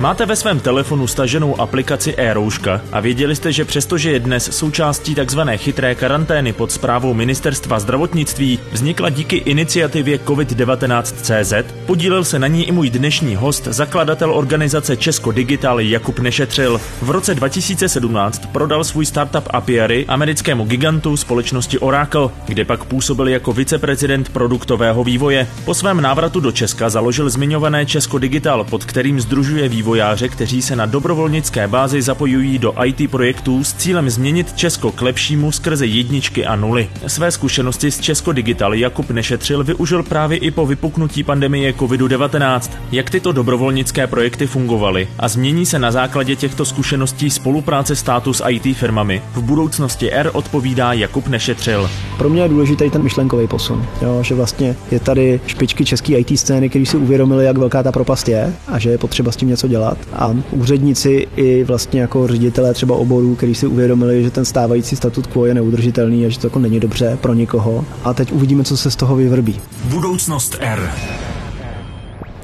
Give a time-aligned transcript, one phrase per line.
[0.00, 5.14] Máte ve svém telefonu staženou aplikaci e-rouška a věděli jste, že přestože je dnes součástí
[5.14, 5.40] tzv.
[5.56, 12.72] chytré karantény pod zprávou Ministerstva zdravotnictví, vznikla díky iniciativě COVID-19.cz, podílel se na ní i
[12.72, 16.80] můj dnešní host, zakladatel organizace Česko Digital Jakub Nešetřil.
[17.02, 23.52] V roce 2017 prodal svůj startup Apiary americkému gigantu společnosti Oracle, kde pak působil jako
[23.52, 25.48] viceprezident produktového vývoje.
[25.64, 30.62] Po svém návratu do Česka založil zmiňované Česko Digital, pod kterým združuje vývoj vývojáře, kteří
[30.62, 35.86] se na dobrovolnické bázi zapojují do IT projektů s cílem změnit Česko k lepšímu skrze
[35.86, 36.88] jedničky a nuly.
[37.06, 42.70] Své zkušenosti s Česko Digital Jakub Nešetřil využil právě i po vypuknutí pandemie COVID-19.
[42.92, 48.44] Jak tyto dobrovolnické projekty fungovaly a změní se na základě těchto zkušeností spolupráce státu s
[48.48, 49.22] IT firmami?
[49.34, 51.90] V budoucnosti R odpovídá Jakub Nešetřil.
[52.18, 56.38] Pro mě je důležitý ten myšlenkový posun, jo, že vlastně je tady špičky české IT
[56.38, 59.48] scény, kteří si uvědomili, jak velká ta propast je a že je potřeba s tím
[59.48, 59.98] něco dělat dělat.
[60.12, 65.26] A úředníci i vlastně jako ředitelé třeba oborů, kteří si uvědomili, že ten stávající statut
[65.26, 67.84] quo je neudržitelný a že to jako není dobře pro nikoho.
[68.04, 69.60] A teď uvidíme, co se z toho vyvrbí.
[69.84, 70.90] Budoucnost R.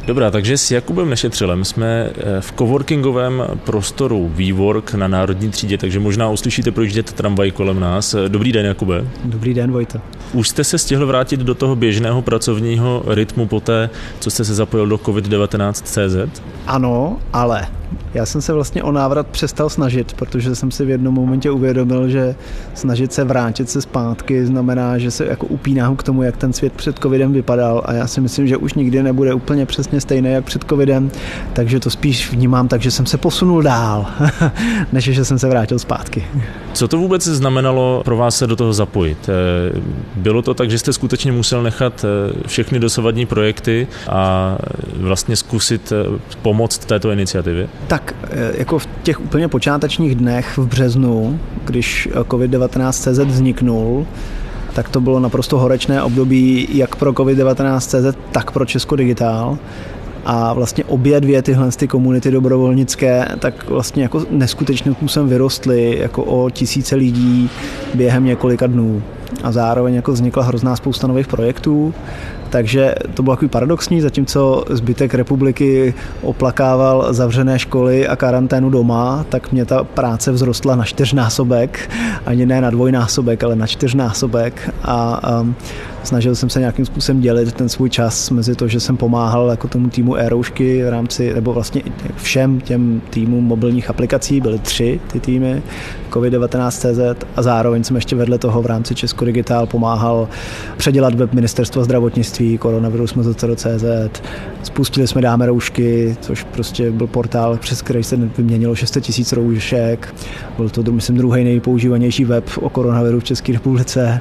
[0.06, 6.00] Dobrá, takže s Jakubem Nešetřelem jsme eh, v coworkingovém prostoru WeWork na Národní třídě, takže
[6.00, 8.14] možná uslyšíte projíždět tramvaj kolem nás.
[8.28, 9.04] Dobrý den, Jakube.
[9.24, 10.00] Dobrý den, Vojta.
[10.32, 14.54] Už jste se stihl vrátit do toho běžného pracovního rytmu po té, co jste se
[14.54, 16.42] zapojil do COVID-19 CZ?
[16.66, 17.66] Ano, ale
[18.14, 22.08] já jsem se vlastně o návrat přestal snažit, protože jsem si v jednom momentě uvědomil,
[22.08, 22.34] že
[22.74, 26.72] snažit se vrátit se zpátky znamená, že se jako upínám k tomu, jak ten svět
[26.72, 30.44] před covidem vypadal a já si myslím, že už nikdy nebude úplně přesně stejný jak
[30.44, 31.10] před covidem,
[31.52, 34.06] takže to spíš vnímám tak, že jsem se posunul dál,
[34.92, 36.24] než že jsem se vrátil zpátky.
[36.72, 39.28] Co to vůbec znamenalo pro vás se do toho zapojit?
[39.28, 39.80] Eh,
[40.16, 44.56] bylo to tak, že jste skutečně musel nechat eh, všechny dosavadní projekty a
[44.96, 47.68] vlastně zkusit eh, pomoct této iniciativě?
[47.86, 48.14] Tak
[48.54, 54.06] jako v těch úplně počátečních dnech v březnu, když COVID-19 CZ vzniknul,
[54.74, 59.58] tak to bylo naprosto horečné období jak pro COVID-19 CZ, tak pro Česko Digitál
[60.24, 66.24] a vlastně obě dvě tyhle ty komunity dobrovolnické tak vlastně jako neskutečným způsobem vyrostly jako
[66.24, 67.50] o tisíce lidí
[67.94, 69.02] během několika dnů.
[69.42, 71.94] A zároveň jako vznikla hrozná spousta nových projektů.
[72.50, 79.52] Takže to bylo takový paradoxní, zatímco zbytek republiky oplakával zavřené školy a karanténu doma, tak
[79.52, 81.90] mě ta práce vzrostla na čtyřnásobek,
[82.26, 84.74] ani ne na dvojnásobek, ale na čtyřnásobek.
[84.82, 85.46] A, a
[86.04, 89.68] snažil jsem se nějakým způsobem dělit ten svůj čas mezi to, že jsem pomáhal jako
[89.68, 91.82] tomu týmu e-roušky v rámci, nebo vlastně
[92.16, 95.62] všem těm týmům mobilních aplikací, byly tři ty týmy,
[96.10, 100.28] COVID-19.cz a zároveň jsem ještě vedle toho v rámci Česko Digital pomáhal
[100.76, 103.14] předělat web ministerstva zdravotnictví, koronavirus
[103.56, 103.84] CZ.
[104.62, 110.14] Spustili jsme Dáme roušky, což prostě byl portál, přes který se vyměnilo 600 tisíc roušek.
[110.56, 114.20] Byl to, myslím, druhý nejpoužívanější web o koronaviru v České republice.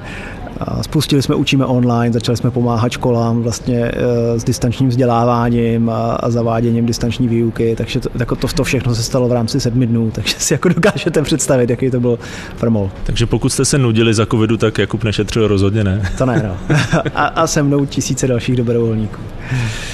[0.82, 6.86] Spustili jsme Učíme online, začali jsme pomáhat školám vlastně e, s distančním vzděláváním a, zaváděním
[6.86, 10.36] distanční výuky, takže to, jako to, to všechno se stalo v rámci sedmi dnů, takže
[10.38, 12.20] si jako dokážete představit, jaký to byl
[12.58, 12.92] frmol.
[13.04, 16.12] Takže pokud jste se nudili za covidu, tak Jakub nešetřil rozhodně ne.
[16.18, 16.76] To ne, no.
[17.16, 19.22] A, a se mnou tisíce dalších dobrovolníků.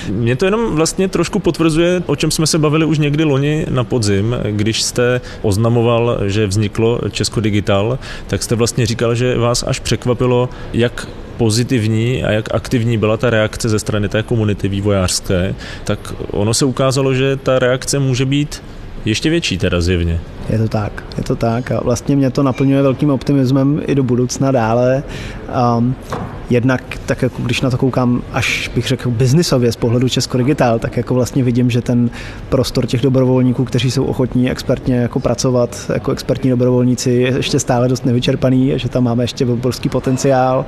[0.10, 3.84] Mě to jenom vlastně trošku potvrzuje, o čem jsme se bavili už někdy loni na
[3.84, 9.80] podzim, když jste oznamoval, že vzniklo Česko Digital, tak jste vlastně říkal, že vás až
[9.80, 11.08] překvapilo, jak
[11.38, 16.66] pozitivní a jak aktivní byla ta reakce ze strany té komunity vývojářské, tak ono se
[16.66, 18.64] ukázalo, že ta reakce může být
[19.06, 20.20] ještě větší teda zjevně.
[20.50, 24.04] Je to tak, je to tak a vlastně mě to naplňuje velkým optimismem i do
[24.04, 25.04] budoucna dále.
[25.78, 25.96] Um,
[26.50, 30.80] jednak tak jako když na to koukám, až bych řekl biznisově z pohledu Česko Digital,
[30.80, 32.10] tak jako vlastně vidím, že ten
[32.50, 37.88] prostor těch dobrovolníků, kteří jsou ochotní expertně jako pracovat, jako expertní dobrovolníci, je ještě stále
[37.88, 40.66] dost nevyčerpaný, že tam máme ještě obrovský potenciál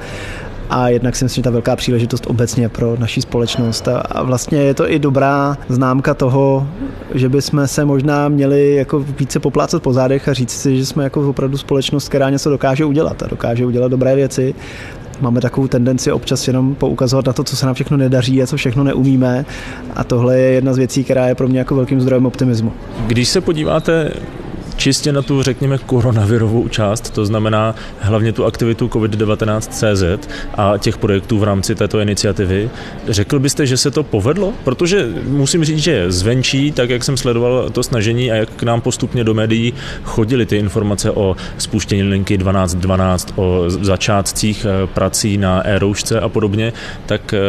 [0.69, 3.87] a jednak si myslím, že ta velká příležitost obecně pro naší společnost.
[3.87, 6.67] A vlastně je to i dobrá známka toho,
[7.13, 11.03] že bychom se možná měli jako více poplácat po zádech a říct si, že jsme
[11.03, 14.55] jako opravdu společnost, která něco dokáže udělat a dokáže udělat dobré věci
[15.21, 18.57] máme takovou tendenci občas jenom poukazovat na to, co se nám všechno nedaří a co
[18.57, 19.45] všechno neumíme.
[19.95, 22.73] A tohle je jedna z věcí, která je pro mě jako velkým zdrojem optimismu.
[23.07, 24.11] Když se podíváte
[24.79, 30.97] čistě na tu, řekněme, koronavirovou část, to znamená hlavně tu aktivitu COVID-19 CZ a těch
[30.97, 32.69] projektů v rámci této iniciativy.
[33.07, 34.53] Řekl byste, že se to povedlo?
[34.63, 38.81] Protože musím říct, že zvenčí, tak jak jsem sledoval to snažení a jak k nám
[38.81, 39.73] postupně do médií
[40.03, 46.73] chodily ty informace o spuštění linky 1212, o začátcích eh, prací na e-roušce a podobně,
[47.05, 47.39] tak eh,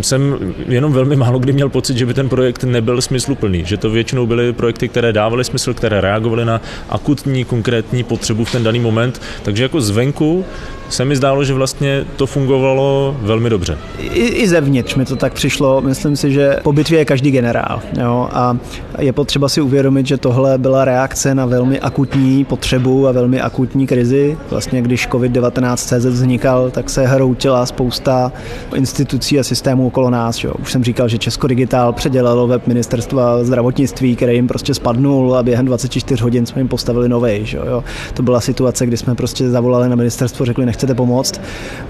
[0.00, 0.38] jsem
[0.68, 4.26] jenom velmi málo kdy měl pocit, že by ten projekt nebyl smysluplný, že to většinou
[4.26, 9.22] byly projekty, které dávaly smysl, které reagovaly na akutní, konkrétní potřebu v ten daný moment,
[9.42, 10.44] takže jako zvenku
[10.92, 13.78] se mi zdálo, že vlastně to fungovalo velmi dobře.
[13.98, 15.80] I, I zevnitř mi to tak přišlo.
[15.80, 17.80] Myslím si, že po bitvě je každý generál.
[18.00, 18.28] Jo?
[18.32, 18.56] A
[18.98, 23.86] je potřeba si uvědomit, že tohle byla reakce na velmi akutní potřebu a velmi akutní
[23.86, 24.38] krizi.
[24.50, 28.32] Vlastně když COVID-19 CZ vznikal, tak se hroutila spousta
[28.74, 30.44] institucí a systémů okolo nás.
[30.44, 30.54] Jo?
[30.60, 35.42] Už jsem říkal, že Česko Digitál předělalo web ministerstva zdravotnictví, který jim prostě spadnul a
[35.42, 37.46] během 24 hodin jsme jim postavili nový.
[37.52, 37.84] Jo?
[38.14, 41.40] To byla situace, kdy jsme prostě zavolali na ministerstvo, řekli, nechci chcete pomoct.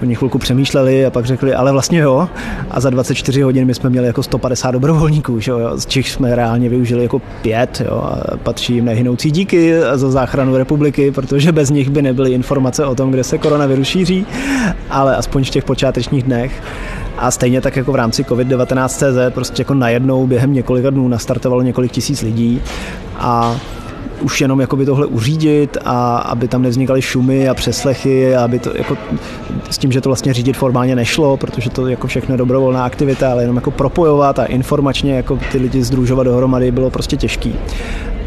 [0.01, 2.29] Oni chvilku přemýšleli a pak řekli, ale vlastně jo.
[2.71, 6.35] A za 24 hodin my jsme měli jako 150 dobrovolníků, že jo, z čich jsme
[6.35, 7.81] reálně využili jako pět.
[7.85, 12.85] Jo, a patří jim nehynoucí díky za záchranu republiky, protože bez nich by nebyly informace
[12.85, 14.25] o tom, kde se koronavirus šíří,
[14.89, 16.63] ale aspoň v těch počátečních dnech.
[17.17, 21.61] A stejně tak jako v rámci COVID-19 CZ, prostě jako najednou během několika dnů nastartovalo
[21.61, 22.61] několik tisíc lidí
[23.17, 23.57] a
[24.21, 28.71] už jenom jakoby tohle uřídit a aby tam nevznikaly šumy a přeslechy, a aby to
[28.77, 28.97] jako
[29.69, 33.31] s tím, že to vlastně řídit formálně nešlo, protože to jako všechno je dobrovolná aktivita,
[33.31, 37.55] ale jenom jako propojovat a informačně jako ty lidi združovat dohromady bylo prostě těžký.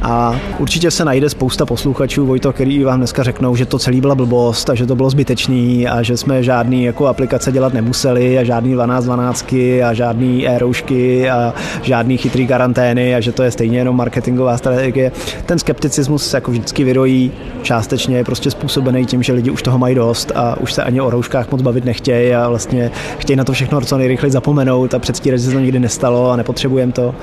[0.08, 4.14] A určitě se najde spousta posluchačů, Vojto, který vám dneska řeknou, že to celý byla
[4.14, 8.44] blbost a že to bylo zbytečný a že jsme žádný jako aplikace dělat nemuseli a
[8.44, 9.54] žádný 12 12
[9.84, 15.12] a žádný e-roušky a žádný chytrý karantény a že to je stejně jenom marketingová strategie.
[15.46, 17.32] Ten skepticismus se jako vždycky vyrojí
[17.62, 21.00] částečně je prostě způsobený tím, že lidi už toho mají dost a už se ani
[21.00, 24.98] o rouškách moc bavit nechtějí a vlastně chtějí na to všechno co nejrychleji zapomenout a
[24.98, 27.14] předstírat, že se to nikdy nestalo a nepotřebujeme to.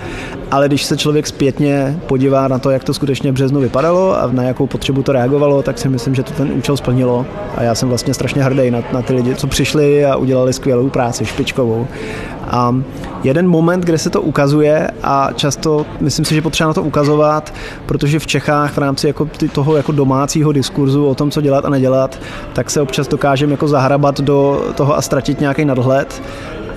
[0.52, 4.30] Ale když se člověk zpětně podívá na to, jak to skutečně v březnu vypadalo a
[4.32, 7.26] na jakou potřebu to reagovalo, tak si myslím, že to ten účel splnilo.
[7.56, 10.90] A já jsem vlastně strašně hrdý na, na ty lidi, co přišli a udělali skvělou
[10.90, 11.88] práci, špičkovou.
[12.48, 12.76] A
[13.24, 17.54] jeden moment, kde se to ukazuje a často myslím si, že potřeba na to ukazovat,
[17.86, 21.70] protože v Čechách v rámci jako toho jako domácího diskurzu o tom, co dělat a
[21.70, 22.20] nedělat,
[22.54, 26.22] tak se občas dokážeme jako zahrabat do toho a ztratit nějaký nadhled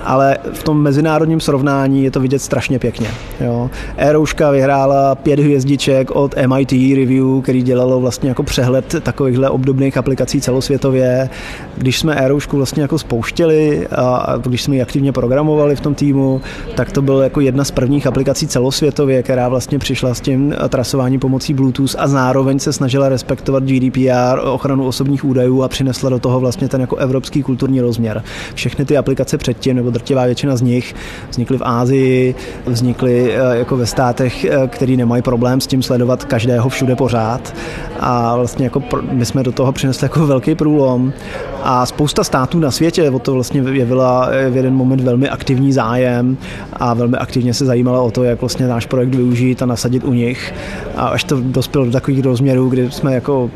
[0.07, 3.07] ale v tom mezinárodním srovnání je to vidět strašně pěkně.
[3.41, 3.69] Jo.
[3.97, 10.41] E-rouška vyhrála pět hvězdiček od MIT Review, který dělalo vlastně jako přehled takovýchhle obdobných aplikací
[10.41, 11.29] celosvětově.
[11.77, 16.41] Když jsme e-roušku vlastně jako spouštěli a když jsme ji aktivně programovali v tom týmu,
[16.75, 21.19] tak to byl jako jedna z prvních aplikací celosvětově, která vlastně přišla s tím trasováním
[21.19, 26.39] pomocí Bluetooth a zároveň se snažila respektovat GDPR, ochranu osobních údajů a přinesla do toho
[26.39, 28.23] vlastně ten jako evropský kulturní rozměr.
[28.53, 30.95] Všechny ty aplikace předtím nebo drtivá většina z nich
[31.29, 32.35] vznikly v Ázii,
[32.65, 37.55] vznikly eh, jako ve státech, eh, který nemají problém s tím sledovat každého všude pořád.
[37.99, 41.13] A vlastně jako my jsme do toho přinesli jako velký průlom.
[41.63, 46.37] A spousta států na světě o to vlastně jevila v jeden moment velmi aktivní zájem
[46.73, 50.13] a velmi aktivně se zajímala o to, jak vlastně náš projekt využít a nasadit u
[50.13, 50.53] nich.
[50.95, 53.49] A až to dospělo do takových rozměrů, kdy jsme jako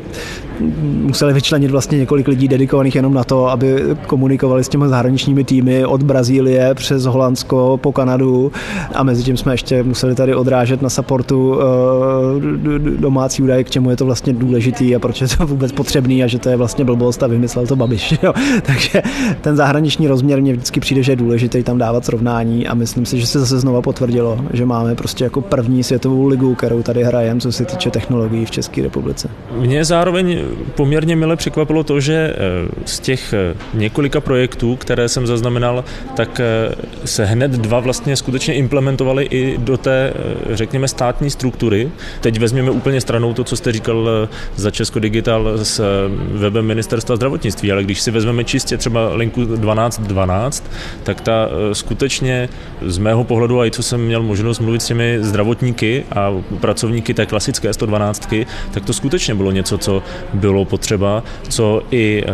[1.02, 5.84] museli vyčlenit vlastně několik lidí dedikovaných jenom na to, aby komunikovali s těmi zahraničními týmy
[5.84, 8.52] od Brazílie přes Holandsko po Kanadu
[8.94, 13.90] a mezi tím jsme ještě museli tady odrážet na supportu eh, domácí údaje, k čemu
[13.90, 16.84] je to vlastně důležitý a proč je to vůbec potřebný a že to je vlastně
[16.84, 18.14] blbost a vymyslel to Babiš.
[18.22, 18.32] Jo.
[18.62, 19.02] Takže
[19.40, 23.20] ten zahraniční rozměr mě vždycky přijde, že je důležitý tam dávat srovnání a myslím si,
[23.20, 27.40] že se zase znova potvrdilo, že máme prostě jako první světovou ligu, kterou tady hrajeme,
[27.40, 29.28] co se týče technologií v České republice.
[29.60, 30.38] Mě zároveň
[30.74, 32.36] poměrně mile překvapilo to, že eh,
[32.84, 35.84] z těch eh, několika projektů, které jsem zaznamenal,
[36.16, 40.12] tak eh, se hned dva vlastně skutečně implementovaly i do té,
[40.50, 41.90] řekněme, státní struktury.
[42.20, 47.72] Teď vezměme úplně stranou to, co jste říkal za Česko Digital s webem ministerstva zdravotnictví,
[47.72, 50.70] ale když si vezmeme čistě třeba linku 1212,
[51.02, 52.48] tak ta skutečně
[52.82, 56.30] z mého pohledu, a i co jsem měl možnost mluvit s těmi zdravotníky a
[56.60, 58.28] pracovníky té klasické 112,
[58.70, 62.30] tak to skutečně bylo něco, co bylo potřeba, co i e,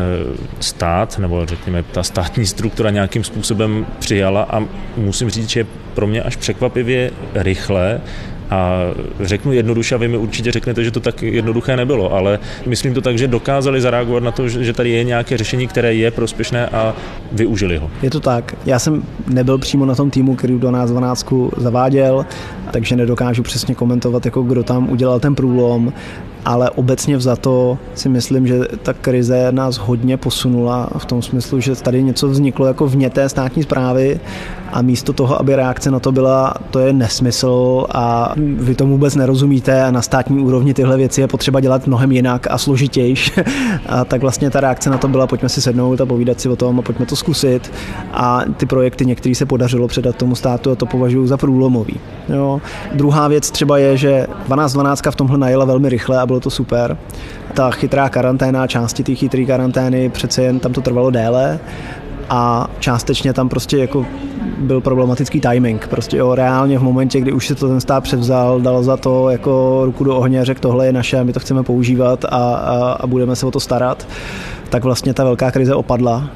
[0.61, 4.65] stát, nebo řekněme ta státní struktura nějakým způsobem přijala a
[4.97, 8.01] musím říct, že pro mě až překvapivě rychle
[8.51, 8.81] a
[9.21, 13.01] řeknu jednoduše, a vy mi určitě řeknete, že to tak jednoduché nebylo, ale myslím to
[13.01, 16.95] tak, že dokázali zareagovat na to, že tady je nějaké řešení, které je prospěšné a
[17.33, 17.91] využili ho.
[18.03, 18.55] Je to tak.
[18.67, 22.27] Já jsem nebyl přímo na tom týmu, který do nás 12 zaváděl,
[22.71, 25.93] takže nedokážu přesně komentovat, jako kdo tam udělal ten průlom,
[26.45, 31.61] ale obecně za to si myslím, že ta krize nás hodně posunula v tom smyslu,
[31.61, 34.21] že tady něco vzniklo jako vně té státní zprávy
[34.73, 39.15] a místo toho, aby reakce na to byla, to je nesmysl a vy tomu vůbec
[39.15, 43.33] nerozumíte a na státní úrovni tyhle věci je potřeba dělat mnohem jinak a složitější.
[43.87, 46.57] A tak vlastně ta reakce na to byla, pojďme si sednout a povídat si o
[46.57, 47.73] tom a pojďme to zkusit.
[48.13, 52.01] A ty projekty některý se podařilo předat tomu státu a to považuji za průlomový.
[52.29, 52.61] Jo.
[52.95, 56.97] Druhá věc třeba je, že 12.12 v tomhle najela velmi rychle a bylo to super.
[57.55, 61.61] Ta chytrá karanténa, části té chytré karantény, přece jen tam to trvalo déle
[62.31, 64.07] a částečně tam prostě jako
[64.59, 65.89] byl problematický timing.
[65.89, 69.31] Prostě jo, reálně v momentě, kdy už se to ten stát převzal, dal za to
[69.31, 73.07] jako ruku do ohně, řekl tohle je naše, my to chceme používat a, a, a
[73.07, 74.09] budeme se o to starat,
[74.71, 76.31] tak vlastně ta velká krize opadla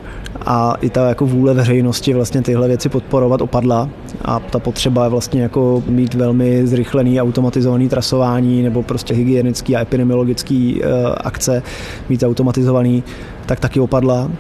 [0.47, 3.89] a i ta jako vůle veřejnosti vlastně tyhle věci podporovat opadla
[4.25, 10.83] a ta potřeba vlastně jako mít velmi zrychlený automatizovaný trasování nebo prostě hygienický a epidemiologický
[10.83, 11.63] uh, akce
[12.09, 13.05] mít automatizovaný,
[13.47, 14.31] tak taky opadla.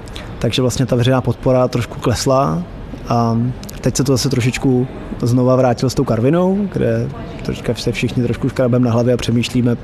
[0.42, 2.62] Takže vlastně ta veřejná podpora trošku klesla
[3.08, 3.38] a
[3.80, 4.86] teď se to zase trošičku
[5.22, 7.08] znova vrátil s tou Karvinou, kde
[7.42, 9.76] teďka se všichni trošku škrabem na hlavě a přemýšlíme,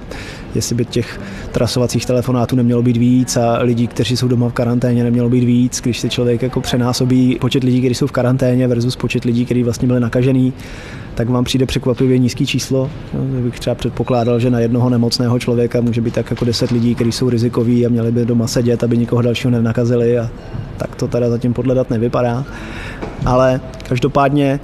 [0.54, 1.20] jestli by těch
[1.52, 5.80] trasovacích telefonátů nemělo být víc a lidí, kteří jsou doma v karanténě, nemělo být víc,
[5.80, 9.62] když si člověk jako přenásobí počet lidí, kteří jsou v karanténě versus počet lidí, kteří
[9.62, 10.52] vlastně byli nakažený,
[11.18, 12.90] tak vám přijde překvapivě nízký číslo.
[13.14, 16.94] No, bych třeba předpokládal, že na jednoho nemocného člověka může být tak jako 10 lidí,
[16.94, 20.30] kteří jsou rizikoví a měli by doma sedět, aby nikoho dalšího nenakazili a
[20.76, 22.44] tak to teda zatím podle dat nevypadá.
[23.26, 24.60] Ale každopádně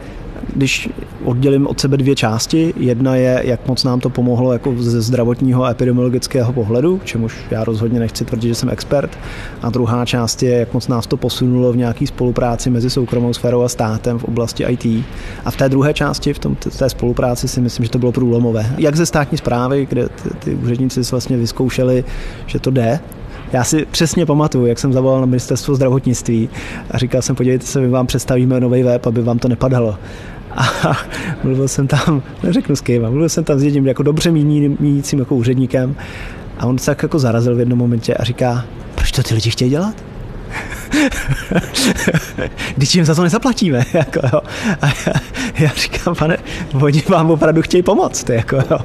[0.54, 0.88] když
[1.24, 5.64] oddělím od sebe dvě části, jedna je, jak moc nám to pomohlo jako ze zdravotního
[5.64, 9.18] a epidemiologického pohledu, čemuž já rozhodně nechci tvrdit, že jsem expert,
[9.62, 13.62] a druhá část je, jak moc nás to posunulo v nějaký spolupráci mezi soukromou sférou
[13.62, 15.04] a státem v oblasti IT.
[15.44, 18.74] A v té druhé části, v tom, té spolupráci si myslím, že to bylo průlomové.
[18.78, 22.04] Jak ze státní zprávy, kde ty, ty úředníci vlastně vyzkoušeli,
[22.46, 23.00] že to jde,
[23.54, 26.48] já si přesně pamatuju, jak jsem zavolal na ministerstvo zdravotnictví
[26.90, 29.98] a říkal jsem, podívejte se, my vám představíme nový web, aby vám to nepadalo.
[30.56, 30.96] A
[31.44, 35.34] mluvil jsem tam, neřeknu s kým, mluvil jsem tam s jedním jako dobře mínícím jako
[35.34, 35.96] úředníkem
[36.58, 39.50] a on se tak jako zarazil v jednom momentě a říká, proč to ty lidi
[39.50, 40.04] chtějí dělat?
[42.76, 43.84] Když jim za to nezaplatíme.
[43.94, 44.40] Jako, jo.
[44.82, 45.12] A já,
[45.58, 46.36] já, říkám, pane,
[46.82, 48.30] oni vám opravdu chtějí pomoct.
[48.30, 48.78] Jako, jo.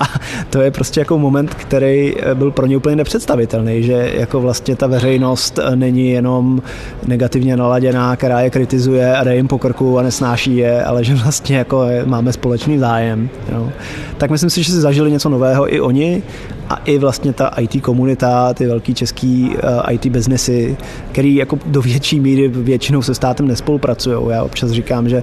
[0.00, 0.04] A
[0.50, 4.76] to je prostě jako moment, který eh, byl pro ně úplně nepředstavitelný, že jako vlastně
[4.76, 6.62] ta veřejnost eh, není jenom
[7.06, 11.14] negativně naladěná, která je kritizuje a dá jim po krku a nesnáší je, ale že
[11.14, 13.28] vlastně jako máme společný zájem.
[13.52, 13.70] Jo.
[14.18, 16.22] Tak myslím si, že si zažili něco nového i oni
[16.68, 20.76] a i vlastně ta IT komunita, ty velký český eh, IT biznesy,
[21.12, 24.16] který jako do větší míry většinou se státem nespolupracují.
[24.30, 25.22] Já občas říkám, že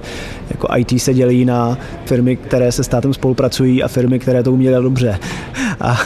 [0.50, 4.66] jako IT se dělí na firmy, které se státem spolupracují a firmy, které to umí
[4.66, 5.18] dobře.
[5.80, 5.98] A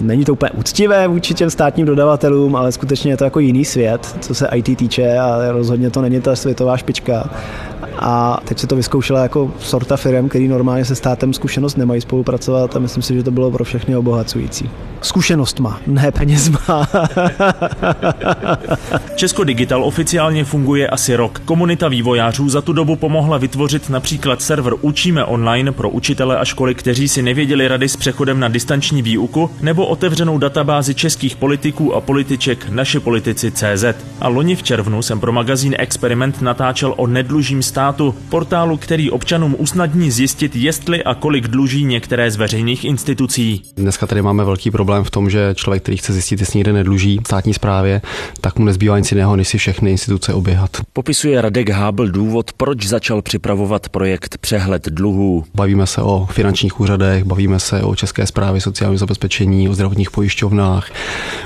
[0.00, 4.16] není to úplně úctivé vůči těm státním dodavatelům, ale skutečně je to jako jiný svět,
[4.20, 7.30] co se IT týče a rozhodně to není ta světová špička.
[8.06, 12.76] A teď se to vyzkoušela jako sorta firm, který normálně se státem zkušenost nemají spolupracovat
[12.76, 14.70] a myslím si, že to bylo pro všechny obohacující.
[15.04, 16.60] Zkušenostma, ne penězma.
[19.16, 21.38] Česko Digital oficiálně funguje asi rok.
[21.44, 26.74] Komunita vývojářů za tu dobu pomohla vytvořit například server Učíme online pro učitele a školy,
[26.74, 32.00] kteří si nevěděli rady s přechodem na distanční výuku, nebo otevřenou databázi českých politiků a
[32.00, 33.84] političek Naše politici CZ.
[34.20, 39.56] A loni v červnu jsem pro magazín Experiment natáčel o nedlužím státu, portálu, který občanům
[39.58, 43.62] usnadní zjistit, jestli a kolik dluží některé z veřejných institucí.
[43.76, 47.20] Dneska tady máme velký problém v tom, že člověk, který chce zjistit, jestli někde nedluží
[47.26, 48.00] státní správě,
[48.40, 50.70] tak mu nezbývá nic jiného, než si všechny instituce oběhat.
[50.92, 55.44] Popisuje Radek Hábl důvod, proč začal připravovat projekt Přehled dluhů.
[55.54, 60.90] Bavíme se o finančních úřadech, bavíme se o České správě sociálního zabezpečení, o zdravotních pojišťovnách,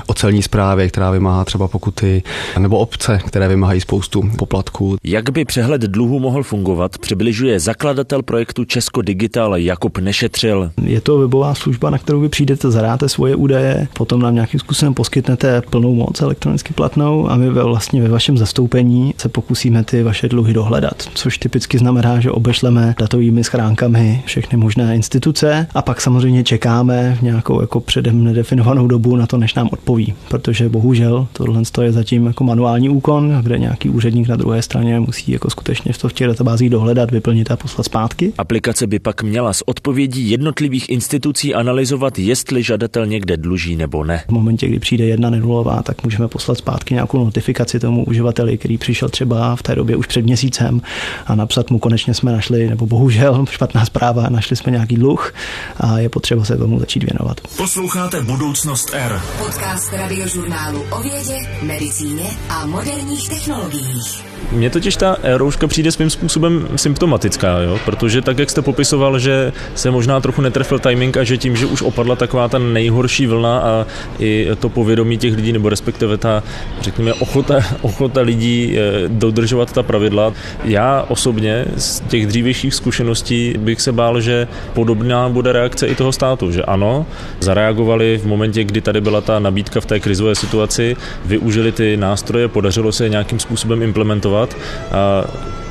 [0.07, 2.23] o celní správě, která vymáhá třeba pokuty,
[2.59, 4.97] nebo obce, které vymáhají spoustu poplatků.
[5.03, 10.71] Jak by přehled dluhů mohl fungovat, přibližuje zakladatel projektu Česko Digital Jakub Nešetřil.
[10.83, 14.93] Je to webová služba, na kterou vy přijdete, zadáte svoje údaje, potom nám nějakým způsobem
[14.93, 20.29] poskytnete plnou moc elektronicky platnou a my vlastně ve vašem zastoupení se pokusíme ty vaše
[20.29, 26.43] dluhy dohledat, což typicky znamená, že obešleme datovými schránkami všechny možné instituce a pak samozřejmě
[26.43, 31.61] čekáme v nějakou jako předem nedefinovanou dobu na to, než nám odpoví, protože bohužel tohle
[31.81, 35.97] je zatím jako manuální úkon, kde nějaký úředník na druhé straně musí jako skutečně v
[35.97, 38.33] to v těch databázích dohledat, vyplnit a poslat zpátky.
[38.37, 44.23] Aplikace by pak měla z odpovědí jednotlivých institucí analyzovat, jestli žadatel někde dluží nebo ne.
[44.27, 48.77] V momentě, kdy přijde jedna nenulová, tak můžeme poslat zpátky nějakou notifikaci tomu uživateli, který
[48.77, 50.81] přišel třeba v té době už před měsícem
[51.25, 55.33] a napsat mu konečně jsme našli, nebo bohužel špatná zpráva, našli jsme nějaký dluh
[55.77, 57.41] a je potřeba se tomu začít věnovat.
[57.57, 59.21] Posloucháte Budoucnost R.
[59.45, 64.29] Podcast radiožurnálu o vědě, medicíně a moderních technologiích.
[64.51, 67.79] Mně totiž ta rouška přijde svým způsobem symptomatická, jo?
[67.85, 71.65] protože tak, jak jste popisoval, že se možná trochu netrefil timing a že tím, že
[71.65, 73.85] už opadla taková ta nejhorší vlna a
[74.19, 76.43] i to povědomí těch lidí, nebo respektive ta,
[76.81, 80.33] řekněme, ochota, ochota lidí eh, dodržovat ta pravidla.
[80.63, 86.11] Já osobně z těch dřívějších zkušeností bych se bál, že podobná bude reakce i toho
[86.11, 87.05] státu, že ano,
[87.39, 92.47] zareagovali v momentě, kdy tady byla ta nabídka v té krizové situaci, využili ty nástroje,
[92.47, 94.57] podařilo se je nějakým způsobem implementovat
[94.91, 95.25] a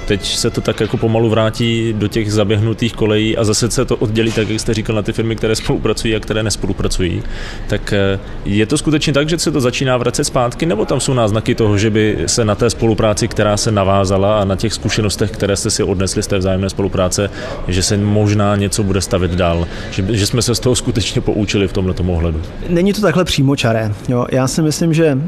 [0.08, 3.96] teď se to tak jako pomalu vrátí do těch zaběhnutých kolejí a zase se to
[3.96, 7.22] oddělí, tak jak jste říkal, na ty firmy, které spolupracují a které nespolupracují.
[7.66, 11.14] Tak eh, je to skutečně tak, že se to začíná vracet zpátky, nebo tam jsou
[11.14, 15.30] náznaky toho, že by se na té spolupráci, která se navázala a na těch zkušenostech,
[15.30, 17.30] které jste si odnesli z té vzájemné spolupráce,
[17.68, 21.68] že se možná něco bude stavit dál, že, že jsme se z toho skutečně poučili
[21.68, 22.42] v tomto ohledu?
[22.68, 23.92] Není to takhle přímočaré.
[24.08, 24.26] Jo.
[24.32, 25.18] Já si myslím, že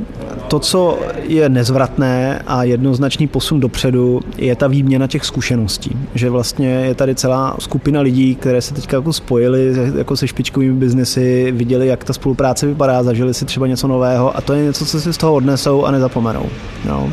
[0.48, 5.96] to, co je nezvratné a jednoznačný posun dopředu, je ta výměna těch zkušeností.
[6.14, 10.74] Že vlastně je tady celá skupina lidí, které se teďka jako spojili jako se špičkovými
[10.74, 14.86] biznesy, viděli, jak ta spolupráce vypadá, zažili si třeba něco nového a to je něco,
[14.86, 16.46] co si z toho odnesou a nezapomenou.
[16.84, 17.12] No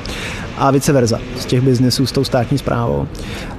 [0.57, 3.07] a vice versa z těch biznesů s tou státní zprávou.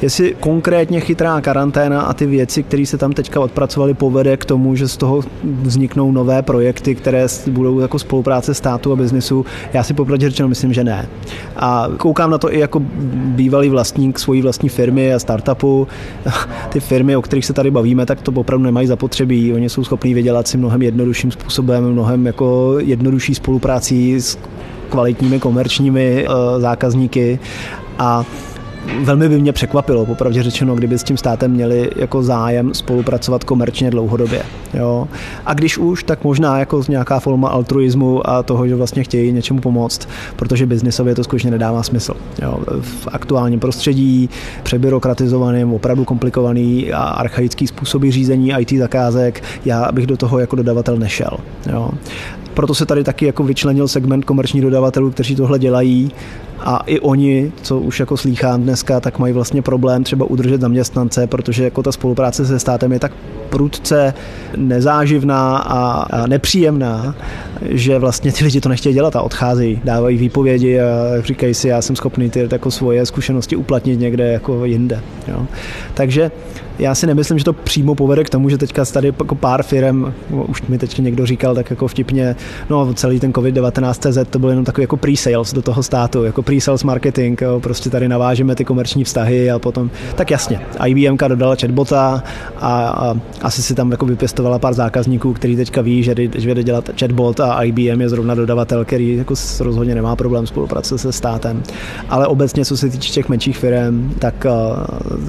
[0.03, 4.75] Jestli konkrétně chytrá karanténa a ty věci, které se tam teďka odpracovaly, povede k tomu,
[4.75, 9.95] že z toho vzniknou nové projekty, které budou jako spolupráce státu a biznesu, já si
[9.95, 11.09] popravdě řečeno myslím, že ne.
[11.57, 12.81] A koukám na to i jako
[13.15, 15.89] bývalý vlastník svojí vlastní firmy a startupu.
[16.69, 19.53] Ty firmy, o kterých se tady bavíme, tak to opravdu nemají zapotřebí.
[19.53, 24.39] Oni jsou schopní vydělat si mnohem jednodušším způsobem, mnohem jako jednodušší spoluprácí s
[24.89, 27.39] kvalitními komerčními uh, zákazníky
[27.99, 28.25] a
[29.01, 33.91] velmi by mě překvapilo, popravdě řečeno, kdyby s tím státem měli jako zájem spolupracovat komerčně
[33.91, 34.43] dlouhodobě.
[34.75, 35.09] Jo.
[35.47, 39.61] A když už, tak možná jako nějaká forma altruismu a toho, že vlastně chtějí něčemu
[39.61, 42.15] pomoct, protože biznisově to skutečně nedává smysl.
[42.43, 42.59] Jo.
[42.81, 44.31] V aktuálním prostředí,
[44.63, 50.97] přebyrokratizovaným, opravdu komplikovaný a archaický způsoby řízení IT zakázek, já bych do toho jako dodavatel
[50.97, 51.37] nešel.
[51.73, 51.91] Jo
[52.59, 56.11] proto se tady taky jako vyčlenil segment komerčních dodavatelů, kteří tohle dělají
[56.61, 61.27] a i oni, co už jako slýchám dneska, tak mají vlastně problém třeba udržet zaměstnance,
[61.27, 63.13] protože jako ta spolupráce se státem je tak
[63.49, 64.15] prudce
[64.57, 67.15] nezáživná a nepříjemná,
[67.63, 70.87] že vlastně ty lidi to nechtějí dělat a odcházejí, dávají výpovědi a
[71.21, 75.01] říkají si, já jsem schopný ty jako svoje zkušenosti uplatnit někde jako jinde.
[75.29, 75.47] Jo.
[75.95, 76.31] Takže
[76.79, 80.13] já si nemyslím, že to přímo povede k tomu, že teďka tady jako pár firm,
[80.31, 82.37] už mi teď někdo říkal tak jako vtipně,
[82.71, 86.43] no celý ten COVID-19 CZ to byl jenom takový jako pre-sales do toho státu, jako
[86.49, 91.57] pre-sales marketing, jo, prostě tady navážeme ty komerční vztahy a potom, tak jasně, IBM dodala
[91.61, 92.23] chatbota
[92.57, 96.91] a, a asi si tam jako vypěstovala pár zákazníků, který teďka ví, že, jde dělat
[97.01, 101.63] chatbot a IBM je zrovna dodavatel, který jako rozhodně nemá problém spolupracovat se státem.
[102.09, 104.47] Ale obecně, co se týče těch menších firm, tak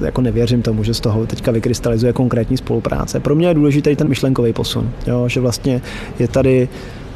[0.04, 3.20] jako nevěřím tomu, že z toho teďka vykrystalizuje konkrétní spolupráce.
[3.20, 5.82] Pro mě je důležitý ten myšlenkový posun, jo, že vlastně
[6.18, 6.68] je tady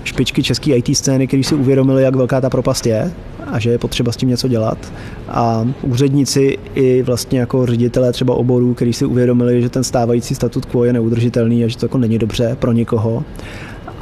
[0.05, 3.13] špičky české IT scény, kteří si uvědomili, jak velká ta propast je
[3.53, 4.93] a že je potřeba s tím něco dělat.
[5.29, 10.65] A úředníci i vlastně jako ředitelé třeba oborů, kteří si uvědomili, že ten stávající statut
[10.65, 13.25] quo je neudržitelný a že to jako není dobře pro nikoho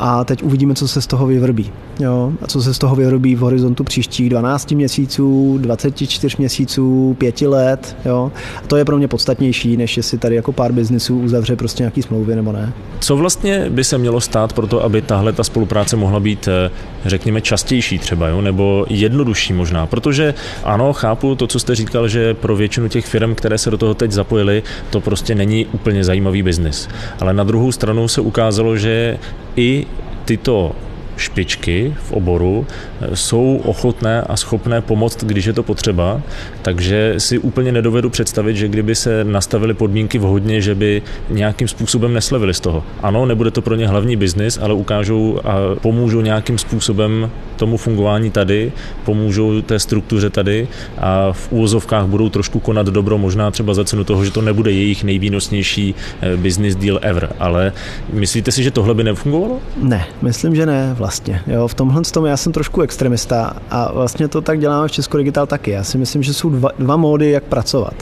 [0.05, 1.71] a teď uvidíme, co se z toho vyvrbí.
[2.01, 2.33] Jo?
[2.43, 7.97] A co se z toho vyrobí v horizontu příštích 12 měsíců, 24 měsíců, 5 let.
[8.05, 8.33] Jo?
[8.65, 12.03] A to je pro mě podstatnější, než jestli tady jako pár biznisů uzavře prostě nějaký
[12.03, 12.73] smlouvy nebo ne.
[13.01, 16.71] Co vlastně by se mělo stát pro to, aby tahle ta spolupráce mohla být, eh,
[17.05, 18.41] řekněme, častější třeba, jo?
[18.41, 19.87] nebo jednodušší možná?
[19.87, 20.35] Protože
[20.65, 23.95] ano, chápu to, co jste říkal, že pro většinu těch firm, které se do toho
[23.95, 26.89] teď zapojily, to prostě není úplně zajímavý biznis.
[27.21, 29.19] Ale na druhou stranu se ukázalo, že
[29.57, 29.87] i
[30.25, 30.73] tyto
[31.17, 32.67] špičky v oboru
[33.15, 36.23] jsou ochotné a schopné pomoct, když je to potřeba,
[36.63, 42.15] takže si úplně nedovedu představit, že kdyby se nastavily podmínky vhodně, že by nějakým způsobem
[42.15, 42.85] neslevili z toho.
[43.03, 48.31] Ano, nebude to pro ně hlavní biznis, ale ukážou a pomůžou nějakým způsobem tomu fungování
[48.31, 48.73] tady,
[49.05, 54.05] pomůžou té struktuře tady a v úvozovkách budou trošku konat dobro, možná třeba za cenu
[54.05, 57.29] toho, že to nebude jejich nejvýnosnější eh, business deal ever.
[57.39, 57.73] Ale
[58.13, 59.61] myslíte si, že tohle by nefungovalo?
[59.83, 61.43] Ne, myslím, že ne vlastně.
[61.47, 65.17] Jo, v tomhle tom já jsem trošku extremista a vlastně to tak děláme v Česko
[65.17, 65.71] Digital taky.
[65.71, 67.95] Já si myslím, že jsou dva, dva módy, jak pracovat.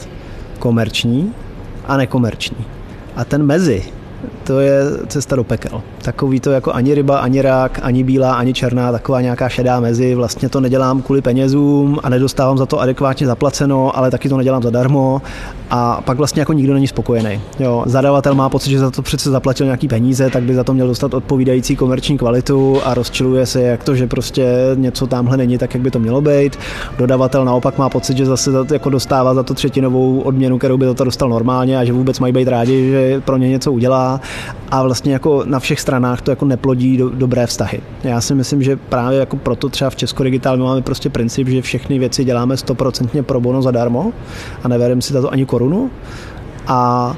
[0.59, 1.33] Komerční
[1.87, 2.65] a nekomerční.
[3.15, 3.83] A ten mezi
[4.43, 5.81] to je cesta do pekel.
[6.01, 10.15] Takový to jako ani ryba, ani rák, ani bílá, ani černá, taková nějaká šedá mezi.
[10.15, 14.63] Vlastně to nedělám kvůli penězům a nedostávám za to adekvátně zaplaceno, ale taky to nedělám
[14.63, 15.21] zadarmo
[15.69, 17.41] a pak vlastně jako nikdo není spokojený.
[17.59, 20.73] Jo, zadavatel má pocit, že za to přece zaplatil nějaký peníze, tak by za to
[20.73, 25.57] měl dostat odpovídající komerční kvalitu a rozčiluje se, jak to, že prostě něco tamhle není
[25.57, 26.59] tak, jak by to mělo být.
[26.97, 30.77] Dodavatel naopak má pocit, že zase za to, jako dostává za to třetinovou odměnu, kterou
[30.77, 33.71] by za to dostal normálně a že vůbec mají být rádi, že pro ně něco
[33.71, 34.10] udělá
[34.69, 37.81] a vlastně jako na všech stranách to jako neplodí do, dobré vztahy.
[38.03, 41.61] Já si myslím, že právě jako proto třeba v Česko Digital máme prostě princip, že
[41.61, 44.13] všechny věci děláme stoprocentně pro bono zadarmo
[44.63, 45.89] a neverím si za to ani korunu
[46.67, 47.15] a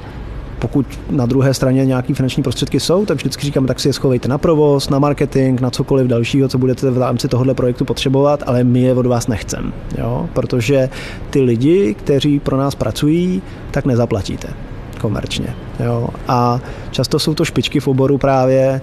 [0.63, 4.27] pokud na druhé straně nějaký finanční prostředky jsou, tak vždycky říkám, tak si je schovejte
[4.27, 8.63] na provoz, na marketing, na cokoliv dalšího, co budete v rámci tohohle projektu potřebovat, ale
[8.63, 10.29] my je od vás nechcem, jo?
[10.33, 10.89] protože
[11.29, 14.47] ty lidi, kteří pro nás pracují, tak nezaplatíte
[15.01, 15.55] komerčně.
[15.79, 16.07] Jo.
[16.27, 16.59] A
[16.91, 18.81] často jsou to špičky v oboru právě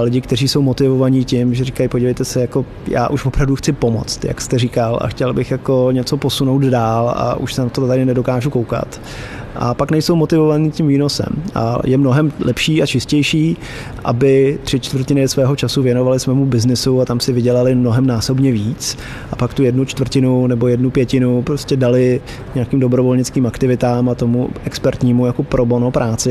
[0.00, 4.24] lidi, kteří jsou motivovaní tím, že říkají, podívejte se, jako já už opravdu chci pomoct,
[4.24, 7.86] jak jste říkal, a chtěl bych jako něco posunout dál a už se na to
[7.86, 9.00] tady nedokážu koukat
[9.56, 11.42] a pak nejsou motivovaní tím výnosem.
[11.54, 13.56] A je mnohem lepší a čistější,
[14.04, 18.98] aby tři čtvrtiny svého času věnovali svému biznesu a tam si vydělali mnohem násobně víc
[19.32, 22.20] a pak tu jednu čtvrtinu nebo jednu pětinu prostě dali
[22.54, 26.29] nějakým dobrovolnickým aktivitám a tomu expertnímu jako pro bono práci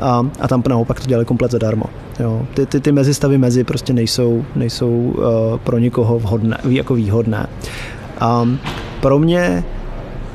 [0.00, 1.84] a, a tam naopak to dělali komplet zadarmo.
[2.20, 2.42] Jo.
[2.54, 5.24] Ty, ty, ty mezistavy mezi prostě nejsou, nejsou uh,
[5.64, 7.46] pro nikoho vhodné, jako výhodné.
[8.20, 8.48] A
[9.00, 9.64] pro mě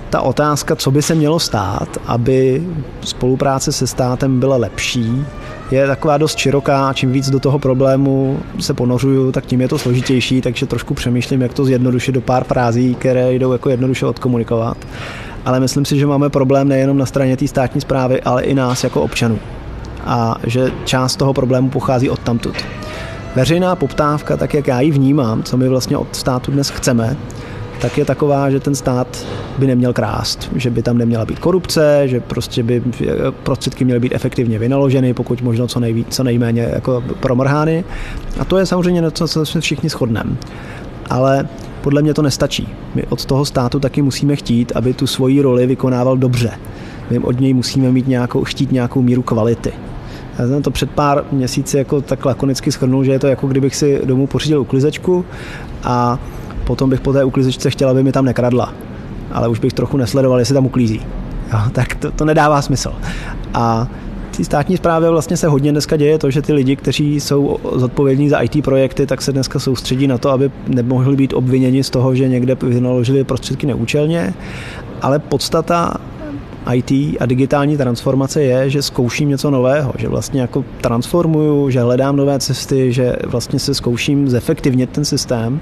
[0.09, 2.63] ta otázka, co by se mělo stát, aby
[3.01, 5.25] spolupráce se státem byla lepší,
[5.71, 9.77] je taková dost široká čím víc do toho problému se ponořuju, tak tím je to
[9.77, 14.77] složitější, takže trošku přemýšlím, jak to zjednodušit do pár frází, které jdou jako jednoduše odkomunikovat.
[15.45, 18.83] Ale myslím si, že máme problém nejenom na straně té státní zprávy, ale i nás
[18.83, 19.39] jako občanů.
[20.05, 22.55] A že část toho problému pochází od tamtud.
[23.35, 27.17] Veřejná poptávka, tak jak já ji vnímám, co my vlastně od státu dnes chceme,
[27.81, 29.25] tak je taková, že ten stát
[29.57, 32.83] by neměl krást, že by tam neměla být korupce, že prostě by
[33.43, 37.83] prostředky měly být efektivně vynaloženy, pokud možno co, nejvíc, co nejméně jako promrhány.
[38.39, 40.35] A to je samozřejmě něco, co se všichni shodneme.
[41.09, 41.47] Ale
[41.83, 42.67] podle mě to nestačí.
[42.95, 46.51] My od toho státu taky musíme chtít, aby tu svoji roli vykonával dobře.
[47.09, 49.73] My od něj musíme mít nějakou, chtít nějakou míru kvality.
[50.39, 53.75] Já jsem to před pár měsíci jako tak lakonicky schrnul, že je to jako kdybych
[53.75, 55.25] si domů pořídil uklizečku
[55.83, 56.19] a
[56.63, 58.73] potom bych po té uklízečce chtěl, aby mi tam nekradla.
[59.31, 61.01] Ale už bych trochu nesledoval, jestli tam uklízí.
[61.53, 62.93] Jo, tak to, to nedává smysl.
[63.53, 63.87] A
[64.37, 68.29] té státní správě vlastně se hodně dneska děje to, že ty lidi, kteří jsou zodpovědní
[68.29, 72.15] za IT projekty, tak se dneska soustředí na to, aby nemohli být obviněni z toho,
[72.15, 74.33] že někde vynaložili prostředky neúčelně.
[75.01, 75.93] Ale podstata
[76.73, 82.15] IT a digitální transformace je, že zkouším něco nového, že vlastně jako transformuju, že hledám
[82.15, 85.61] nové cesty, že vlastně se zkouším zefektivnit ten systém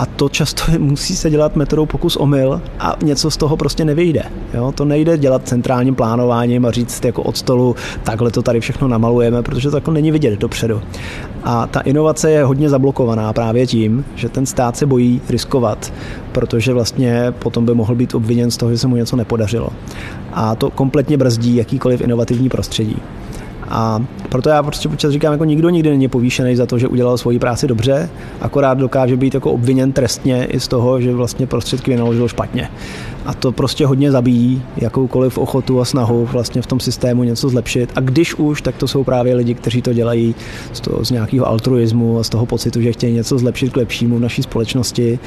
[0.00, 4.22] a to často musí se dělat metodou pokus omyl a něco z toho prostě nevyjde.
[4.54, 4.72] Jo?
[4.72, 9.42] To nejde dělat centrálním plánováním a říct jako od stolu, takhle to tady všechno namalujeme,
[9.42, 10.80] protože to jako není vidět dopředu.
[11.44, 15.92] A ta inovace je hodně zablokovaná právě tím, že ten stát se bojí riskovat,
[16.32, 19.68] protože vlastně potom by mohl být obviněn z toho, že se mu něco nepodařilo.
[20.32, 22.96] A to kompletně brzdí jakýkoliv inovativní prostředí.
[23.70, 27.18] A proto já prostě počas říkám, jako nikdo nikdy není povýšený za to, že udělal
[27.18, 31.90] svoji práci dobře, akorát dokáže být jako obviněn trestně i z toho, že vlastně prostředky
[31.90, 32.68] vynaložil špatně.
[33.26, 37.92] A to prostě hodně zabíjí jakoukoliv ochotu a snahu vlastně v tom systému něco zlepšit.
[37.96, 40.34] A když už, tak to jsou právě lidi, kteří to dělají
[40.72, 44.16] z, toho, z nějakého altruismu a z toho pocitu, že chtějí něco zlepšit k lepšímu
[44.16, 45.18] v naší společnosti,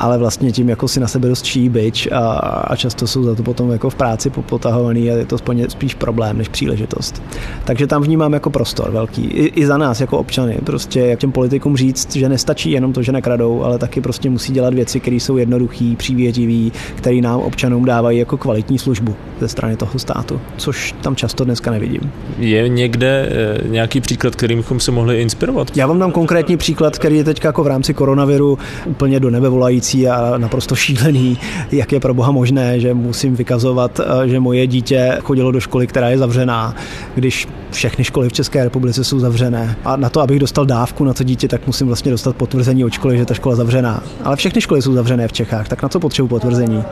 [0.00, 2.28] ale vlastně tím jako si na sebe dost čijí byč a,
[2.64, 6.38] a často jsou za to potom jako v práci potahovaný a je to spíš problém
[6.38, 7.22] než příležitost.
[7.64, 9.24] Takže tam vnímám jako prostor velký.
[9.24, 10.58] I, i za nás jako občany.
[10.64, 14.52] Prostě jak těm politikům říct, že nestačí jenom to, že nekradou, ale taky prostě musí
[14.52, 19.76] dělat věci, které jsou jednoduché, přívětivé, které nám občanům dávají jako kvalitní službu ze strany
[19.76, 22.12] toho státu, což tam často dneska nevidím.
[22.38, 25.76] Je někde eh, nějaký příklad, kterým bychom se mohli inspirovat?
[25.76, 29.48] Já vám dám konkrétní příklad, který je teď jako v rámci koronaviru úplně do nebe
[29.48, 31.38] volající a naprosto šílený,
[31.72, 35.86] jak je pro boha možné, že musím vykazovat, eh, že moje dítě chodilo do školy,
[35.86, 36.74] která je zavřená,
[37.14, 39.76] když všechny školy v České republice jsou zavřené.
[39.84, 42.92] A na to, abych dostal dávku na to dítě, tak musím vlastně dostat potvrzení od
[42.92, 44.02] školy, že ta škola je zavřená.
[44.24, 46.84] Ale všechny školy jsou zavřené v Čechách, tak na co potřebuji potvrzení?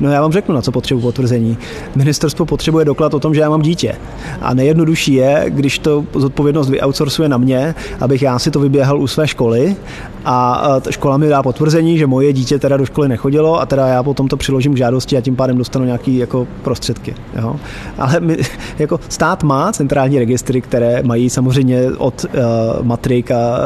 [0.00, 1.58] No já vám řeknu, na co potřebuji potvrzení.
[1.94, 3.94] Ministerstvo potřebuje doklad o tom, že já mám dítě.
[4.40, 9.06] A nejjednodušší je, když to zodpovědnost vyoutsourcuje na mě, abych já si to vyběhal u
[9.06, 9.76] své školy
[10.24, 14.02] a škola mi dá potvrzení, že moje dítě teda do školy nechodilo a teda já
[14.02, 17.14] potom to přiložím k žádosti a tím pádem dostanu nějaký jako prostředky.
[17.40, 17.56] Jo?
[17.98, 18.36] Ale my,
[18.78, 23.58] jako stát má centrální registry, které mají samozřejmě od uh, matrik a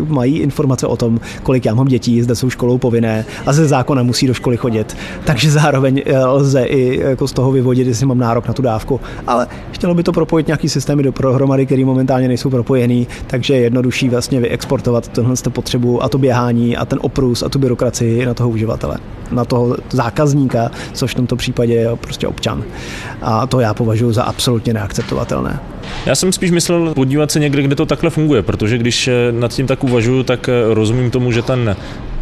[0.00, 3.68] uh, mají informace o tom, kolik já mám dětí, zde jsou školou povinné a ze
[3.68, 4.96] zákona musí do školy chodit.
[5.24, 9.00] Takže zároveň uh, lze i jako z toho vyvodit, jestli mám nárok na tu dávku.
[9.26, 13.60] Ale chtělo by to propojit nějaký systémy do prohromady, které momentálně nejsou propojený, takže je
[13.60, 18.34] jednodušší vlastně vyexportovat tenhle potřebu a to běhání a ten oprus a tu byrokracii na
[18.34, 18.96] toho uživatele,
[19.32, 22.64] na toho zákazníka, což v tomto případě je prostě občan.
[23.22, 25.60] A to já považuji za absolutně neakceptovatelné.
[26.06, 29.52] Já jsem spíš myslel podívat se někde, kde to takhle funguje, protože když eh, nad
[29.52, 31.76] tím tak uvažuju, tak eh, rozumím tomu, že ten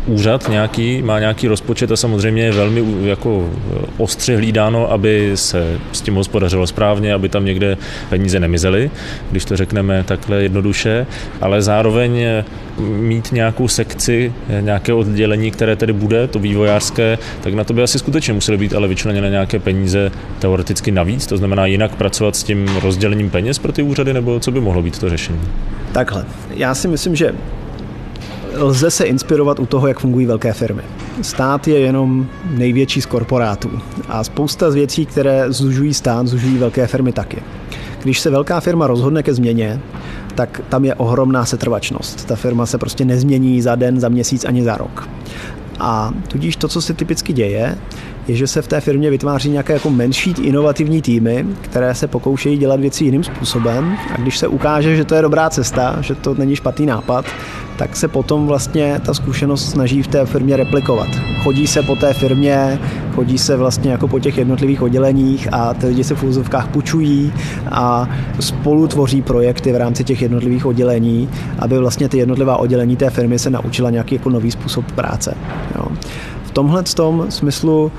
[0.09, 3.51] úřad nějaký, má nějaký rozpočet a samozřejmě je velmi jako
[3.97, 7.77] ostře hlídáno, aby se s tím hospodařilo správně, aby tam někde
[8.09, 8.91] peníze nemizely,
[9.31, 11.07] když to řekneme takhle jednoduše,
[11.41, 12.25] ale zároveň
[12.81, 17.99] mít nějakou sekci, nějaké oddělení, které tedy bude, to vývojářské, tak na to by asi
[17.99, 22.69] skutečně musely být ale vyčleněné nějaké peníze teoreticky navíc, to znamená jinak pracovat s tím
[22.83, 25.41] rozdělením peněz pro ty úřady, nebo co by mohlo být to řešení?
[25.93, 26.25] Takhle.
[26.55, 27.35] Já si myslím, že
[28.59, 30.83] lze se inspirovat u toho, jak fungují velké firmy.
[31.23, 33.71] Stát je jenom největší z korporátů
[34.09, 37.43] a spousta z věcí, které zužují stát, zužují velké firmy taky.
[38.03, 39.81] Když se velká firma rozhodne ke změně,
[40.35, 42.25] tak tam je ohromná setrvačnost.
[42.25, 45.09] Ta firma se prostě nezmění za den, za měsíc ani za rok.
[45.81, 47.79] A tudíž to, co se typicky děje,
[48.29, 52.59] je, že se v té firmě vytváří nějaké jako menší inovativní týmy, které se pokoušejí
[52.59, 56.35] dělat věci jiným způsobem a když se ukáže, že to je dobrá cesta, že to
[56.35, 57.25] není špatný nápad,
[57.77, 61.09] tak se potom vlastně ta zkušenost snaží v té firmě replikovat.
[61.43, 62.79] Chodí se po té firmě,
[63.15, 67.33] chodí se vlastně jako po těch jednotlivých odděleních a ty lidi se v úzovkách půjčují
[67.71, 68.09] a
[68.41, 73.39] spolu tvoří projekty v rámci těch jednotlivých oddělení, aby vlastně ty jednotlivá oddělení té firmy
[73.39, 75.35] se naučila nějaký jako nový způsob práce.
[75.77, 75.85] Jo.
[76.45, 77.93] V tomhle tom smyslu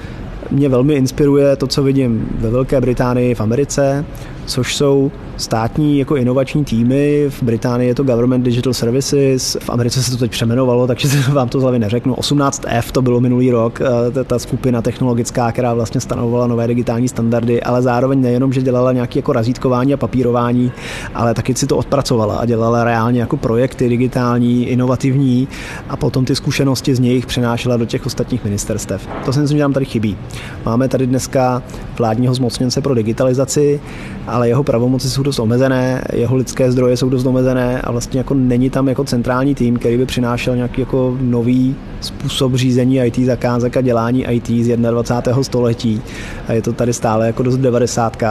[0.51, 4.05] mě velmi inspiruje to, co vidím ve Velké Británii, v Americe,
[4.49, 7.25] což jsou státní jako inovační týmy.
[7.29, 11.49] V Británii je to Government Digital Services, v Americe se to teď přeměnovalo, takže vám
[11.49, 12.13] to z hlavy neřeknu.
[12.13, 17.63] 18F to bylo minulý rok, eh, ta skupina technologická, která vlastně stanovovala nové digitální standardy,
[17.63, 20.71] ale zároveň nejenom, že dělala nějaké jako razítkování a papírování,
[21.15, 25.47] ale taky si to odpracovala a dělala reálně jako projekty digitální, inovativní
[25.89, 29.07] a potom ty zkušenosti z nich přenášela do těch ostatních ministerstev.
[29.25, 30.17] To si myslím, že nám tady chybí.
[30.65, 31.63] Máme tady dneska
[31.97, 33.79] vládního zmocněnce pro digitalizaci,
[34.27, 38.33] ale jeho pravomoci jsou dost omezené, jeho lidské zdroje jsou dost omezené a vlastně jako
[38.33, 43.77] není tam jako centrální tým, který by přinášel nějaký jako nový způsob řízení IT zakázek
[43.77, 45.43] a dělání IT z 21.
[45.43, 46.01] století.
[46.47, 48.23] A je to tady stále jako dost v 90.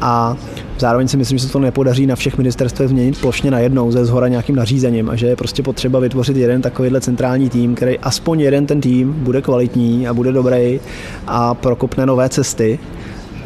[0.00, 0.36] A
[0.78, 4.28] Zároveň si myslím, že se to nepodaří na všech ministerstvech změnit plošně najednou ze zhora
[4.28, 8.66] nějakým nařízením a že je prostě potřeba vytvořit jeden takovýhle centrální tým, který aspoň jeden
[8.66, 10.80] ten tým bude kvalitní a bude dobrý
[11.26, 12.78] a prokopne nové cesty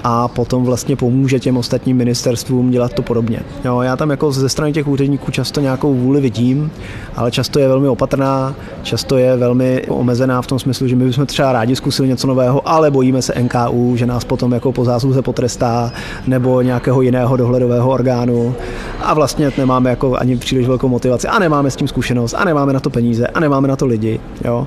[0.05, 3.41] a potom vlastně pomůže těm ostatním ministerstvům dělat to podobně.
[3.65, 6.71] Jo, já tam jako ze strany těch úředníků často nějakou vůli vidím,
[7.17, 11.27] ale často je velmi opatrná, často je velmi omezená v tom smyslu, že my bychom
[11.27, 15.23] třeba rádi zkusili něco nového, ale bojíme se NKU, že nás potom jako po zásluze
[15.23, 15.93] potrestá
[16.27, 18.55] nebo nějakého jiného dohledového orgánu
[19.03, 22.73] a vlastně nemáme jako ani příliš velkou motivaci a nemáme s tím zkušenost a nemáme
[22.73, 24.21] na to peníze a nemáme na to lidi.
[24.45, 24.67] Jo.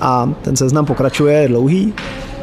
[0.00, 1.94] A ten seznam pokračuje, je dlouhý,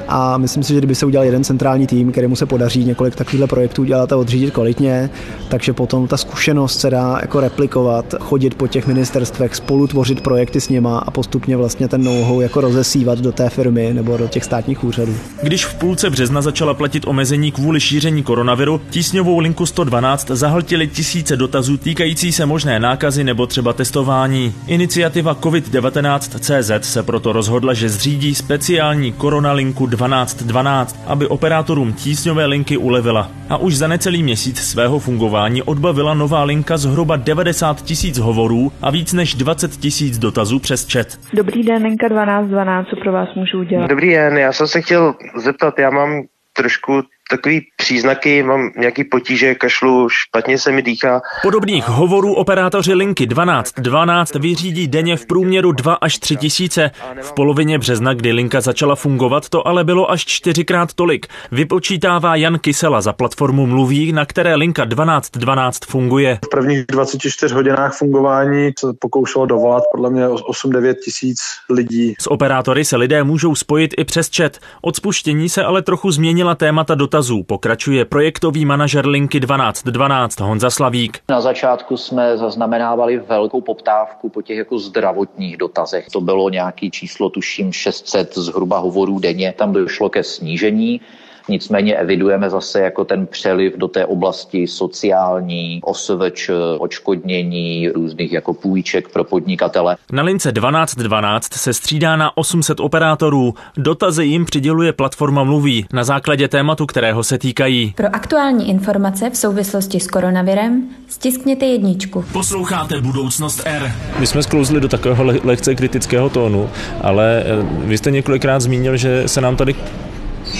[0.09, 3.47] a myslím si, že kdyby se udělal jeden centrální tým, kterému se podaří několik takovýchhle
[3.47, 5.09] projektů dělat a odřídit kvalitně,
[5.49, 10.61] takže potom ta zkušenost se dá jako replikovat, chodit po těch ministerstvech, spolu tvořit projekty
[10.61, 14.43] s nima a postupně vlastně ten know jako rozesívat do té firmy nebo do těch
[14.43, 15.15] státních úřadů.
[15.41, 21.37] Když v půlce března začala platit omezení kvůli šíření koronaviru, tísňovou linku 112 zahltili tisíce
[21.37, 24.53] dotazů týkající se možné nákazy nebo třeba testování.
[24.67, 32.77] Iniciativa COVID-19 CZ se proto rozhodla, že zřídí speciální koronalinku 1212, aby operátorům tísňové linky
[32.77, 33.31] ulevila.
[33.49, 38.91] A už za necelý měsíc svého fungování odbavila nová linka zhruba 90 tisíc hovorů a
[38.91, 41.07] víc než 20 tisíc dotazů přes chat.
[41.33, 43.88] Dobrý den, linka 1212, co pro vás můžu udělat?
[43.88, 46.21] Dobrý den, já jsem se chtěl zeptat, já mám
[46.53, 51.21] trošku takový příznaky, mám nějaký potíže, kašlu, špatně se mi dýchá.
[51.41, 56.91] Podobných hovorů operátoři linky 1212 vyřídí denně v průměru 2 až 3 tisíce.
[57.21, 61.27] V polovině března, kdy linka začala fungovat, to ale bylo až čtyřikrát tolik.
[61.51, 66.39] Vypočítává Jan Kysela za platformu Mluví, na které linka 1212 funguje.
[66.45, 71.39] V prvních 24 hodinách fungování se pokoušelo dovolat podle mě 8-9 tisíc
[71.69, 72.13] lidí.
[72.19, 74.57] S operátory se lidé můžou spojit i přes chat.
[74.81, 81.19] Od spuštění se ale trochu změnila témata dotazů, pokračuje projektový manažer linky 1212 Honza Slavík.
[81.29, 86.08] Na začátku jsme zaznamenávali velkou poptávku po těch jako zdravotních dotazech.
[86.12, 89.53] To bylo nějaký číslo, tuším 600 zhruba hovorů denně.
[89.58, 91.01] Tam došlo ke snížení.
[91.49, 99.09] Nicméně evidujeme zase jako ten přeliv do té oblasti sociální, osvč, očkodnění, různých jako půjček
[99.09, 99.97] pro podnikatele.
[100.12, 103.53] Na lince 1212 se střídá na 800 operátorů.
[103.77, 107.93] Dotazy jim přiděluje platforma Mluví na základě tématu, kterého se týkají.
[107.97, 112.25] Pro aktuální informace v souvislosti s koronavirem stiskněte jedničku.
[112.33, 113.91] Posloucháte Budoucnost R.
[114.19, 116.69] My jsme sklouzli do takového lehce kritického tónu,
[117.01, 119.75] ale eh, vy jste několikrát zmínil, že se nám tady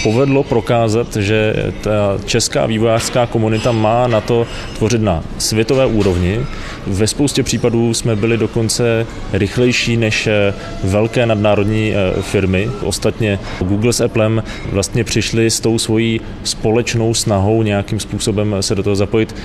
[0.04, 6.40] povedlo prokázat, že ta česká vývojářská komunita má na to tvořit na světové úrovni.
[6.88, 12.70] Ve spoustě případů jsme byli dokonce rychlejší než eh, velké nadnárodní eh, firmy.
[12.84, 18.84] Ostatně Google s Applem vlastně přišli s tou svojí společnou snahou nějakým způsobem se do
[18.84, 19.36] toho zapojit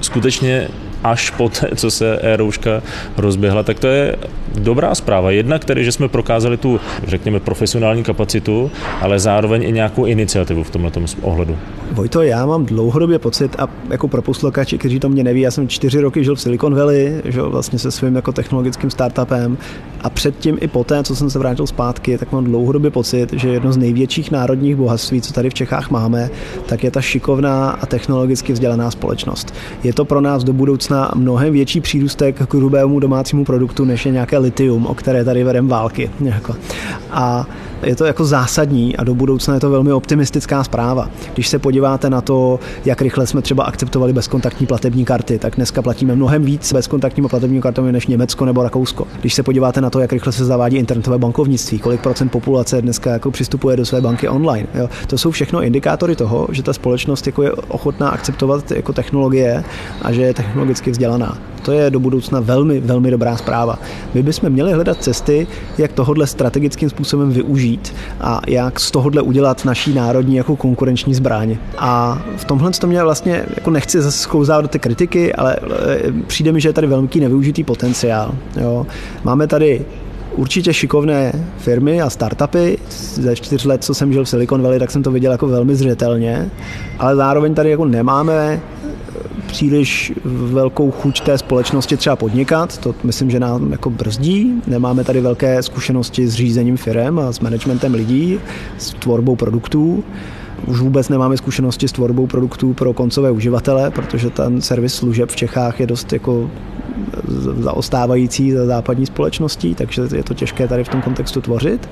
[0.00, 0.68] skutečně
[1.04, 2.82] až po té, co se e-rouška
[3.16, 4.16] rozběhla, tak to je
[4.58, 5.30] dobrá zpráva.
[5.30, 10.70] Jednak tedy, že jsme prokázali tu, řekněme, profesionální kapacitu, ale zároveň i nějakou iniciativu v
[10.70, 11.56] tomto ohledu.
[11.92, 15.68] Vojto, já mám dlouhodobě pocit, a jako pro posluchači, kteří to mě neví, já jsem
[15.68, 19.58] čtyři roky žil v Silicon Valley, že vlastně se svým jako technologickým startupem
[20.00, 23.72] a předtím i poté, co jsem se vrátil zpátky, tak mám dlouhodobě pocit, že jedno
[23.72, 26.30] z největších národních bohatství, co tady v Čechách máme,
[26.66, 29.54] tak je ta šikovná a technologicky vzdělaná společnost.
[29.84, 34.12] Je to pro nás do budoucna mnohem větší přírůstek k hrubému domácímu produktu, než je
[34.12, 36.10] nějaké litium, o které tady vedeme války.
[36.20, 36.56] Jako.
[37.10, 37.46] A
[37.82, 41.10] je to jako zásadní a do budoucna je to velmi optimistická zpráva.
[41.34, 45.82] Když se podíváte na to, jak rychle jsme třeba akceptovali bezkontaktní platební karty, tak dneska
[45.82, 49.06] platíme mnohem víc bezkontaktními platebními kartami než Německo nebo Rakousko.
[49.20, 53.10] Když se podíváte na to, jak rychle se zavádí internetové bankovnictví, kolik procent populace dneska
[53.10, 57.26] jako přistupuje do své banky online, jo, to jsou všechno indikátory toho, že ta společnost
[57.26, 59.64] jako je ochotná akceptovat jako technologie
[60.02, 61.38] a že je technologicky vzdělaná.
[61.62, 63.78] To je do budoucna velmi, velmi dobrá zpráva.
[64.14, 65.46] My bychom měli hledat cesty,
[65.78, 67.63] jak tohodle strategickým způsobem využít
[68.20, 71.56] a jak z tohohle udělat naší národní jako konkurenční zbraň.
[71.78, 74.28] A v tomhle to mě vlastně jako nechci zase
[74.60, 78.34] do té kritiky, ale e, přijde mi, že je tady velký nevyužitý potenciál.
[78.60, 78.86] Jo.
[79.24, 79.84] Máme tady
[80.36, 82.78] určitě šikovné firmy a startupy.
[83.14, 85.76] Ze čtyř let, co jsem žil v Silicon Valley, tak jsem to viděl jako velmi
[85.76, 86.50] zřetelně,
[86.98, 88.60] ale zároveň tady jako nemáme
[89.54, 94.52] příliš velkou chuť té společnosti třeba podnikat, to myslím, že nám jako brzdí.
[94.66, 98.40] Nemáme tady velké zkušenosti s řízením firm a s managementem lidí,
[98.78, 100.04] s tvorbou produktů.
[100.66, 105.36] Už vůbec nemáme zkušenosti s tvorbou produktů pro koncové uživatele, protože ten servis služeb v
[105.36, 106.50] Čechách je dost jako
[107.58, 111.88] zaostávající za západní společností, takže je to těžké tady v tom kontextu tvořit.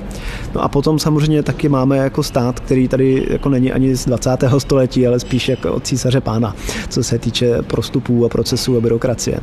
[0.55, 4.31] No a potom samozřejmě taky máme jako stát, který tady jako není ani z 20.
[4.59, 6.57] století, ale spíš jako od císaře pána,
[6.89, 9.41] co se týče prostupů a procesů a byrokracie.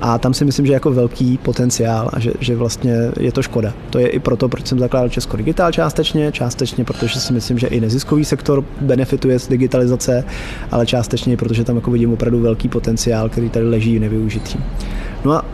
[0.00, 3.72] A tam si myslím, že jako velký potenciál a že, že vlastně je to škoda.
[3.90, 7.66] To je i proto, proč jsem zakládal Česko Digitál částečně, částečně protože si myslím, že
[7.66, 10.24] i neziskový sektor benefituje z digitalizace,
[10.70, 14.58] ale částečně protože tam jako vidím opravdu velký potenciál, který tady leží nevyužitý.
[15.24, 15.44] No a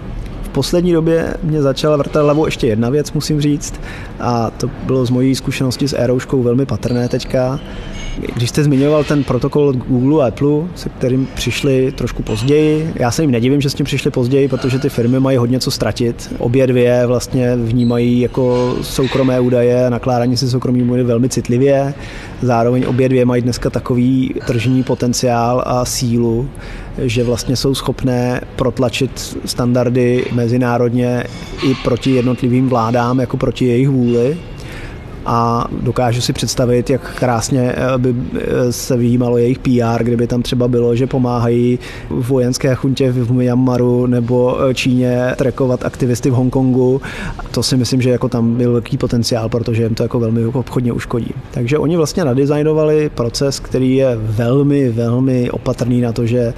[0.43, 3.81] v poslední době mě začala vrtat hlavou ještě jedna věc, musím říct,
[4.21, 7.61] a to bylo z mojí zkušenosti s Aerouškou velmi patrné teďka.
[8.37, 13.11] Když jste zmiňoval ten protokol od Google a Apple, se kterým přišli trošku později, já
[13.11, 16.35] se jim nedivím, že s tím přišli později, protože ty firmy mají hodně co ztratit.
[16.39, 21.95] Obě dvě vlastně vnímají jako soukromé údaje, nakládání si soukromými údaje velmi citlivě.
[22.43, 26.49] Zároveň obě dvě mají dneska takový tržní potenciál a sílu,
[26.99, 31.25] že vlastně jsou schopné protlačit standardy mezinárodně
[31.63, 34.39] i proti jednotlivým vládám, jako proti jejich vůli
[35.27, 40.43] a dokážu si představit, jak krásně eh, by eh, se vyjímalo jejich PR, kdyby tam
[40.43, 41.79] třeba bylo, že pomáhají
[42.11, 47.01] vojenské chuntě v Myanmaru nebo eh, Číně trekovat aktivisty v Hongkongu.
[47.51, 50.93] To si myslím, že jako tam byl velký potenciál, protože jim to jako velmi obchodně
[50.93, 51.35] uškodí.
[51.51, 56.55] Takže oni vlastně nadizajnovali proces, který je velmi, velmi opatrný na to, že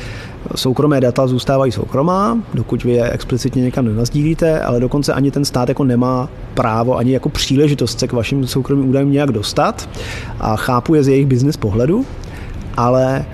[0.54, 5.68] soukromé data zůstávají soukromá, dokud vy je explicitně někam nenazdílíte, ale dokonce ani ten stát
[5.68, 9.88] jako nemá právo, ani jako příležitost se k vašim soukromým údajům nějak dostat.
[10.40, 12.06] A chápu je z jejich business pohledu,
[12.76, 13.24] ale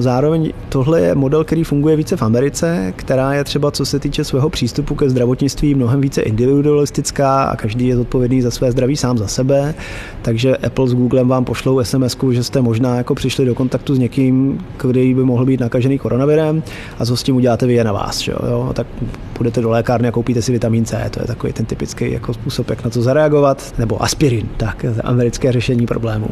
[0.00, 4.24] Zároveň tohle je model, který funguje více v Americe, která je třeba, co se týče
[4.24, 9.18] svého přístupu ke zdravotnictví, mnohem více individualistická a každý je zodpovědný za své zdraví sám
[9.18, 9.74] za sebe.
[10.22, 13.98] Takže Apple s Googlem vám pošlou SMS, že jste možná jako přišli do kontaktu s
[13.98, 16.62] někým, který by mohl být nakažený koronavirem
[16.98, 18.18] a co s tím uděláte vy je na vás.
[18.18, 18.70] Že jo?
[18.74, 18.86] Tak
[19.32, 22.70] půjdete do lékárny a koupíte si vitamin C, to je takový ten typický jako způsob,
[22.70, 26.28] jak na to zareagovat, nebo aspirin, tak americké řešení problému.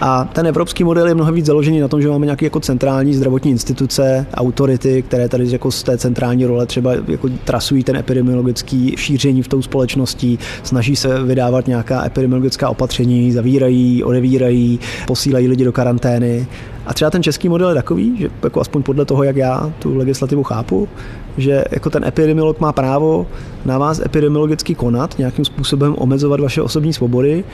[0.00, 3.14] A ten evropský model je mnohem víc založený na tom, že máme nějaké jako centrální
[3.14, 8.94] zdravotní instituce, autority, které tady jako z té centrální role třeba jako trasují ten epidemiologický
[8.96, 15.72] šíření v tou společností, snaží se vydávat nějaká epidemiologická opatření, zavírají, odevírají, posílají lidi do
[15.72, 16.46] karantény.
[16.86, 19.96] A třeba ten český model je takový, že jako aspoň podle toho, jak já tu
[19.96, 20.88] legislativu chápu,
[21.38, 23.26] že jako ten epidemiolog má právo
[23.64, 27.44] na vás epidemiologicky konat, nějakým způsobem omezovat vaše osobní svobody,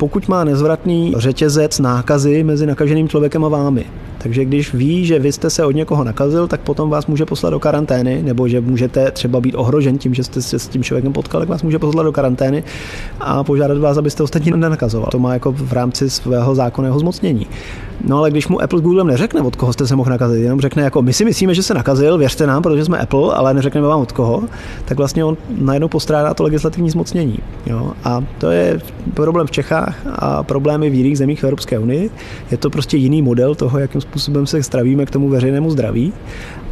[0.00, 3.84] pokud má nezvratný řetězec nákazy mezi nakaženým člověkem a vámi.
[4.18, 7.50] Takže když ví, že vy jste se od někoho nakazil, tak potom vás může poslat
[7.50, 11.12] do karantény, nebo že můžete třeba být ohrožen tím, že jste se s tím člověkem
[11.12, 12.64] potkal, tak vás může poslat do karantény
[13.20, 15.08] a požádat vás, abyste ostatní nenakazoval.
[15.10, 17.46] To má jako v rámci svého zákonného zmocnění.
[18.04, 20.60] No ale když mu Apple s Googlem neřekne, od koho jste se mohl nakazit, jenom
[20.60, 23.86] řekne jako my si myslíme, že se nakazil, věřte nám, protože jsme Apple, ale neřekneme
[23.86, 24.42] vám od koho,
[24.84, 27.38] tak vlastně on najednou postrádá to legislativní zmocnění.
[27.66, 27.92] Jo?
[28.04, 28.80] A to je
[29.14, 32.10] problém v Čechách a problémy v jiných zemích v Evropské unii.
[32.50, 36.12] Je to prostě jiný model toho, jakým způsobem se stravíme k tomu veřejnému zdraví.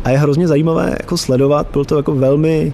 [0.04, 2.72] A je hrozně zajímavé jako sledovat, byl to jako velmi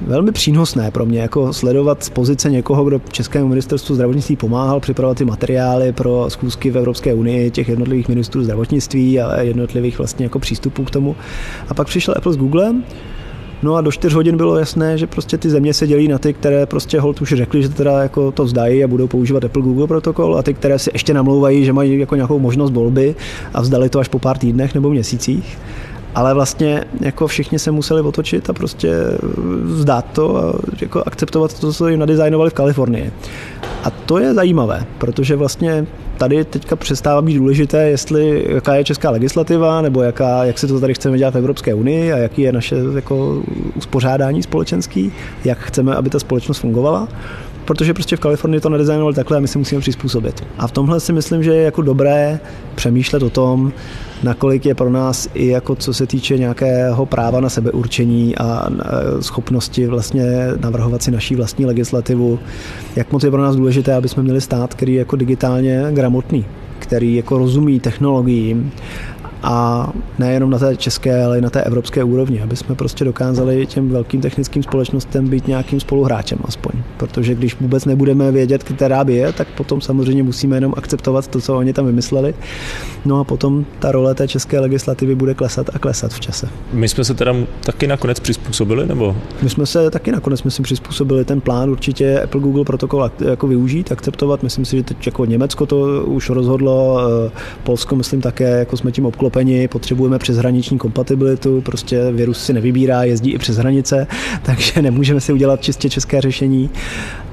[0.00, 5.18] velmi přínosné pro mě, jako sledovat z pozice někoho, kdo Českému ministerstvu zdravotnictví pomáhal připravovat
[5.18, 10.38] ty materiály pro schůzky v Evropské unii těch jednotlivých ministrů zdravotnictví a jednotlivých vlastně jako
[10.38, 11.16] přístupů k tomu.
[11.68, 12.84] A pak přišel Apple s Googlem,
[13.62, 16.32] No a do 4 hodin bylo jasné, že prostě ty země se dělí na ty,
[16.32, 19.86] které prostě hold už řekli, že teda jako to vzdají a budou používat Apple Google
[19.86, 23.14] protokol a ty, které si ještě namlouvají, že mají jako nějakou možnost volby
[23.54, 25.58] a vzdali to až po pár týdnech nebo měsících
[26.14, 28.94] ale vlastně jako všichni se museli otočit a prostě
[29.62, 33.12] vzdát to a jako akceptovat to, co jim nadizajnovali v Kalifornii.
[33.84, 35.86] A to je zajímavé, protože vlastně
[36.18, 40.80] tady teďka přestává být důležité, jestli jaká je česká legislativa, nebo jaká, jak se to
[40.80, 43.42] tady chceme dělat v Evropské unii a jaký je naše jako
[43.74, 45.12] uspořádání společenský,
[45.44, 47.08] jak chceme, aby ta společnost fungovala
[47.64, 50.44] protože prostě v Kalifornii to nadizajnovali takhle a my si musíme přizpůsobit.
[50.58, 52.40] A v tomhle si myslím, že je jako dobré
[52.74, 53.72] přemýšlet o tom,
[54.24, 58.68] nakolik je pro nás i jako co se týče nějakého práva na sebeurčení a
[59.20, 60.24] schopnosti vlastně
[60.60, 62.38] navrhovat si naší vlastní legislativu,
[62.96, 66.44] jak moc je pro nás důležité, aby jsme měli stát, který je jako digitálně gramotný,
[66.78, 68.72] který jako rozumí technologiím
[69.44, 69.88] a
[70.18, 73.88] nejenom na té české, ale i na té evropské úrovni, aby jsme prostě dokázali těm
[73.88, 76.72] velkým technickým společnostem být nějakým spoluhráčem aspoň.
[76.96, 81.40] Protože když vůbec nebudeme vědět, která by je, tak potom samozřejmě musíme jenom akceptovat to,
[81.40, 82.34] co oni tam vymysleli.
[83.04, 86.48] No a potom ta role té české legislativy bude klesat a klesat v čase.
[86.72, 89.16] My jsme se teda taky nakonec přizpůsobili, nebo?
[89.42, 93.92] My jsme se taky nakonec, myslím, přizpůsobili ten plán určitě Apple Google protokol jako využít,
[93.92, 94.42] akceptovat.
[94.42, 97.30] Myslím si, že teď jako Německo to už rozhodlo, eh,
[97.62, 103.04] Polsko, myslím také, jako jsme tím obklopili obklopeni, potřebujeme přeshraniční kompatibilitu, prostě virus si nevybírá,
[103.04, 104.06] jezdí i přes hranice,
[104.42, 106.70] takže nemůžeme si udělat čistě české řešení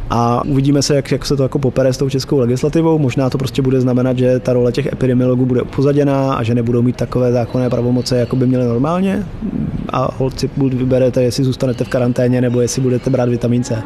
[0.10, 3.00] a uvidíme se, jak, jak se to jako popere s tou českou legislativou.
[3.00, 6.82] Možná to prostě bude znamenat, že ta role těch epidemiologů bude upozaděná a že nebudou
[6.82, 9.26] mít takové zákonné pravomoce, jako by měly normálně.
[9.90, 13.84] A holci vyberete, jestli zůstanete v karanténě nebo jestli budete brát vitamin C.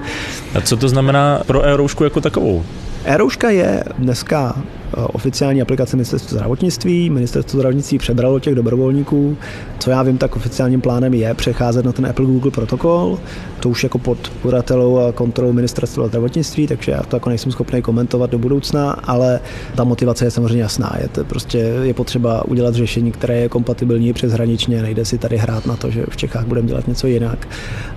[0.55, 2.63] A co to znamená pro e jako takovou?
[3.05, 4.55] e je dneska
[4.93, 7.09] oficiální aplikace ministerstva zdravotnictví.
[7.09, 9.38] Ministerstvo zdravotnictví přebralo těch dobrovolníků.
[9.79, 13.19] Co já vím, tak oficiálním plánem je přecházet na ten Apple Google protokol.
[13.59, 17.81] To už jako pod kuratelou a kontrolou ministerstva zdravotnictví, takže já to jako nejsem schopný
[17.81, 19.39] komentovat do budoucna, ale
[19.75, 20.95] ta motivace je samozřejmě jasná.
[21.01, 24.81] Je to prostě je potřeba udělat řešení, které je kompatibilní přeshraničně.
[24.81, 27.47] Nejde si tady hrát na to, že v Čechách budeme dělat něco jinak.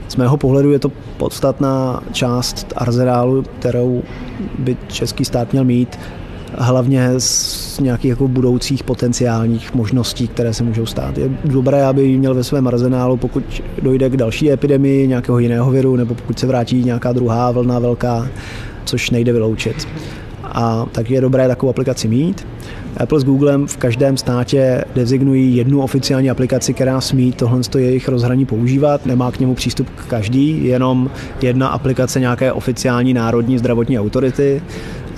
[0.09, 4.03] Z mého pohledu je to podstatná část arzenálu, kterou
[4.59, 5.99] by český stát měl mít
[6.59, 11.19] hlavně z nějakých jako budoucích potenciálních možností, které se můžou stát.
[11.19, 15.97] Je dobré, aby měl ve svém arzenálu, pokud dojde k další epidemii nějakého jiného viru,
[15.97, 18.29] nebo pokud se vrátí nějaká druhá vlna velká,
[18.85, 19.89] což nejde vyloučit.
[20.43, 22.47] A tak je dobré takovou aplikaci mít.
[22.97, 28.47] Apple s Googlem v každém státě designují jednu oficiální aplikaci, která smí tohle jejich rozhraní
[28.47, 29.07] používat.
[29.07, 31.11] Nemá k němu přístup každý, jenom
[31.43, 34.63] jedna aplikace nějaké oficiální národní zdravotní autority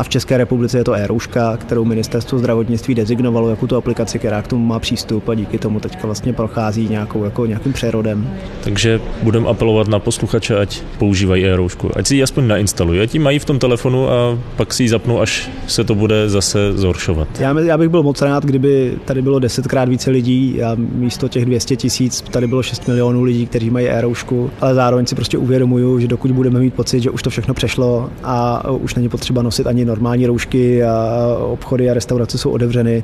[0.00, 4.42] A v České republice je to e-rouška, kterou ministerstvo zdravotnictví dezignovalo jako tu aplikaci, která
[4.42, 8.30] k tomu má přístup a díky tomu teďka vlastně prochází nějakou, jako nějakým přerodem.
[8.64, 13.20] Takže budeme apelovat na posluchače, ať používají e-roušku, ať si ji aspoň nainstalují, ať ji
[13.20, 17.28] mají v tom telefonu a pak si ji zapnou, až se to bude zase zhoršovat.
[17.40, 21.44] Já, já bych byl moc rád, kdyby tady bylo desetkrát více lidí a místo těch
[21.44, 25.98] 200 tisíc tady bylo 6 milionů lidí, kteří mají e-roušku, ale zároveň si prostě uvědomuju,
[26.00, 29.66] že dokud budeme mít pocit, že už to všechno přešlo a už není potřeba nosit
[29.66, 33.02] ani normální roušky a obchody a restaurace jsou otevřeny,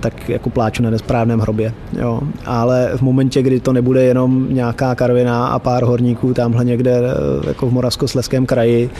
[0.00, 1.72] tak jako pláču na nesprávném hrobě.
[1.98, 2.20] Jo.
[2.46, 7.00] Ale v momentě, kdy to nebude jenom nějaká karvina a pár horníků tamhle někde
[7.46, 8.90] jako v Moravskosleském kraji,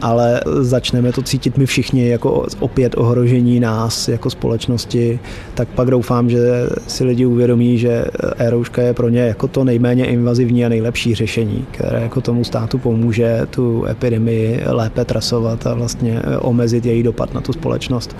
[0.00, 5.18] ale začneme to cítit my všichni jako opět ohrožení nás jako společnosti,
[5.54, 6.38] tak pak doufám, že
[6.86, 8.04] si lidi uvědomí, že
[8.38, 12.78] e-rouška je pro ně jako to nejméně invazivní a nejlepší řešení, které jako tomu státu
[12.78, 18.16] pomůže tu epidemii lépe trasovat a vlastně omezit její dopad na tu společnost.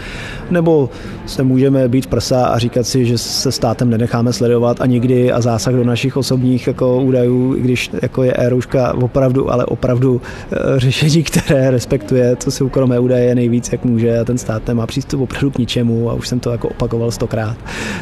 [0.51, 0.91] Nebo
[1.27, 5.33] se můžeme být v prsa a říkat si, že se státem nenecháme sledovat a nikdy
[5.33, 10.21] a zásah do našich osobních jako údajů, když jako je e-rouška opravdu, ale opravdu
[10.53, 14.87] e, řešení, které respektuje co si soukromé údaje nejvíc, jak může a ten stát nemá
[14.87, 17.57] přístup opravdu k ničemu a už jsem to jako opakoval stokrát,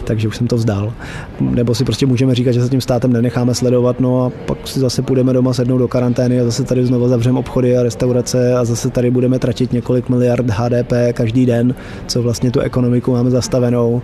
[0.04, 0.92] takže už jsem to vzdal.
[1.40, 4.80] Nebo si prostě můžeme říkat, že se tím státem nenecháme sledovat, no a pak si
[4.80, 8.64] zase půjdeme doma sednout do karantény a zase tady znovu zavřeme obchody a restaurace a
[8.64, 11.74] zase tady budeme tratit několik miliard HDP každý den,
[12.06, 14.02] co vlastně tu ekonomiku máme zastavenou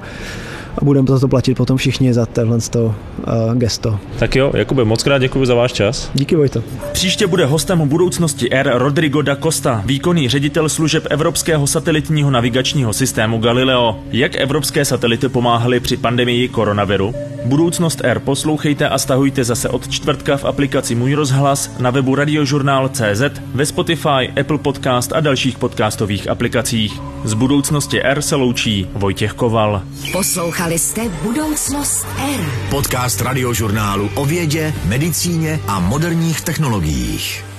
[0.78, 3.98] a budeme za to platit potom všichni za tenhle uh, gesto.
[4.18, 6.10] Tak jo, Jakube, moc krát děkuji za váš čas.
[6.14, 6.62] Díky Vojto.
[6.92, 13.38] Příště bude hostem budoucnosti R Rodrigo da Costa, výkonný ředitel služeb Evropského satelitního navigačního systému
[13.38, 13.98] Galileo.
[14.10, 17.14] Jak evropské satelity pomáhaly při pandemii koronaviru?
[17.44, 23.22] Budoucnost R poslouchejte a stahujte zase od čtvrtka v aplikaci Můj rozhlas, na webu radiožurnál.cz,
[23.54, 27.00] ve Spotify, Apple Podcast a dalších podcastových aplikacích.
[27.24, 29.82] Z budoucnosti R se loučí Vojtěch Koval.
[30.12, 32.40] Poslouchali jste Budoucnost R.
[32.70, 37.51] Podcast radiožurnálu o vědě, medicíně a moderních technologiích.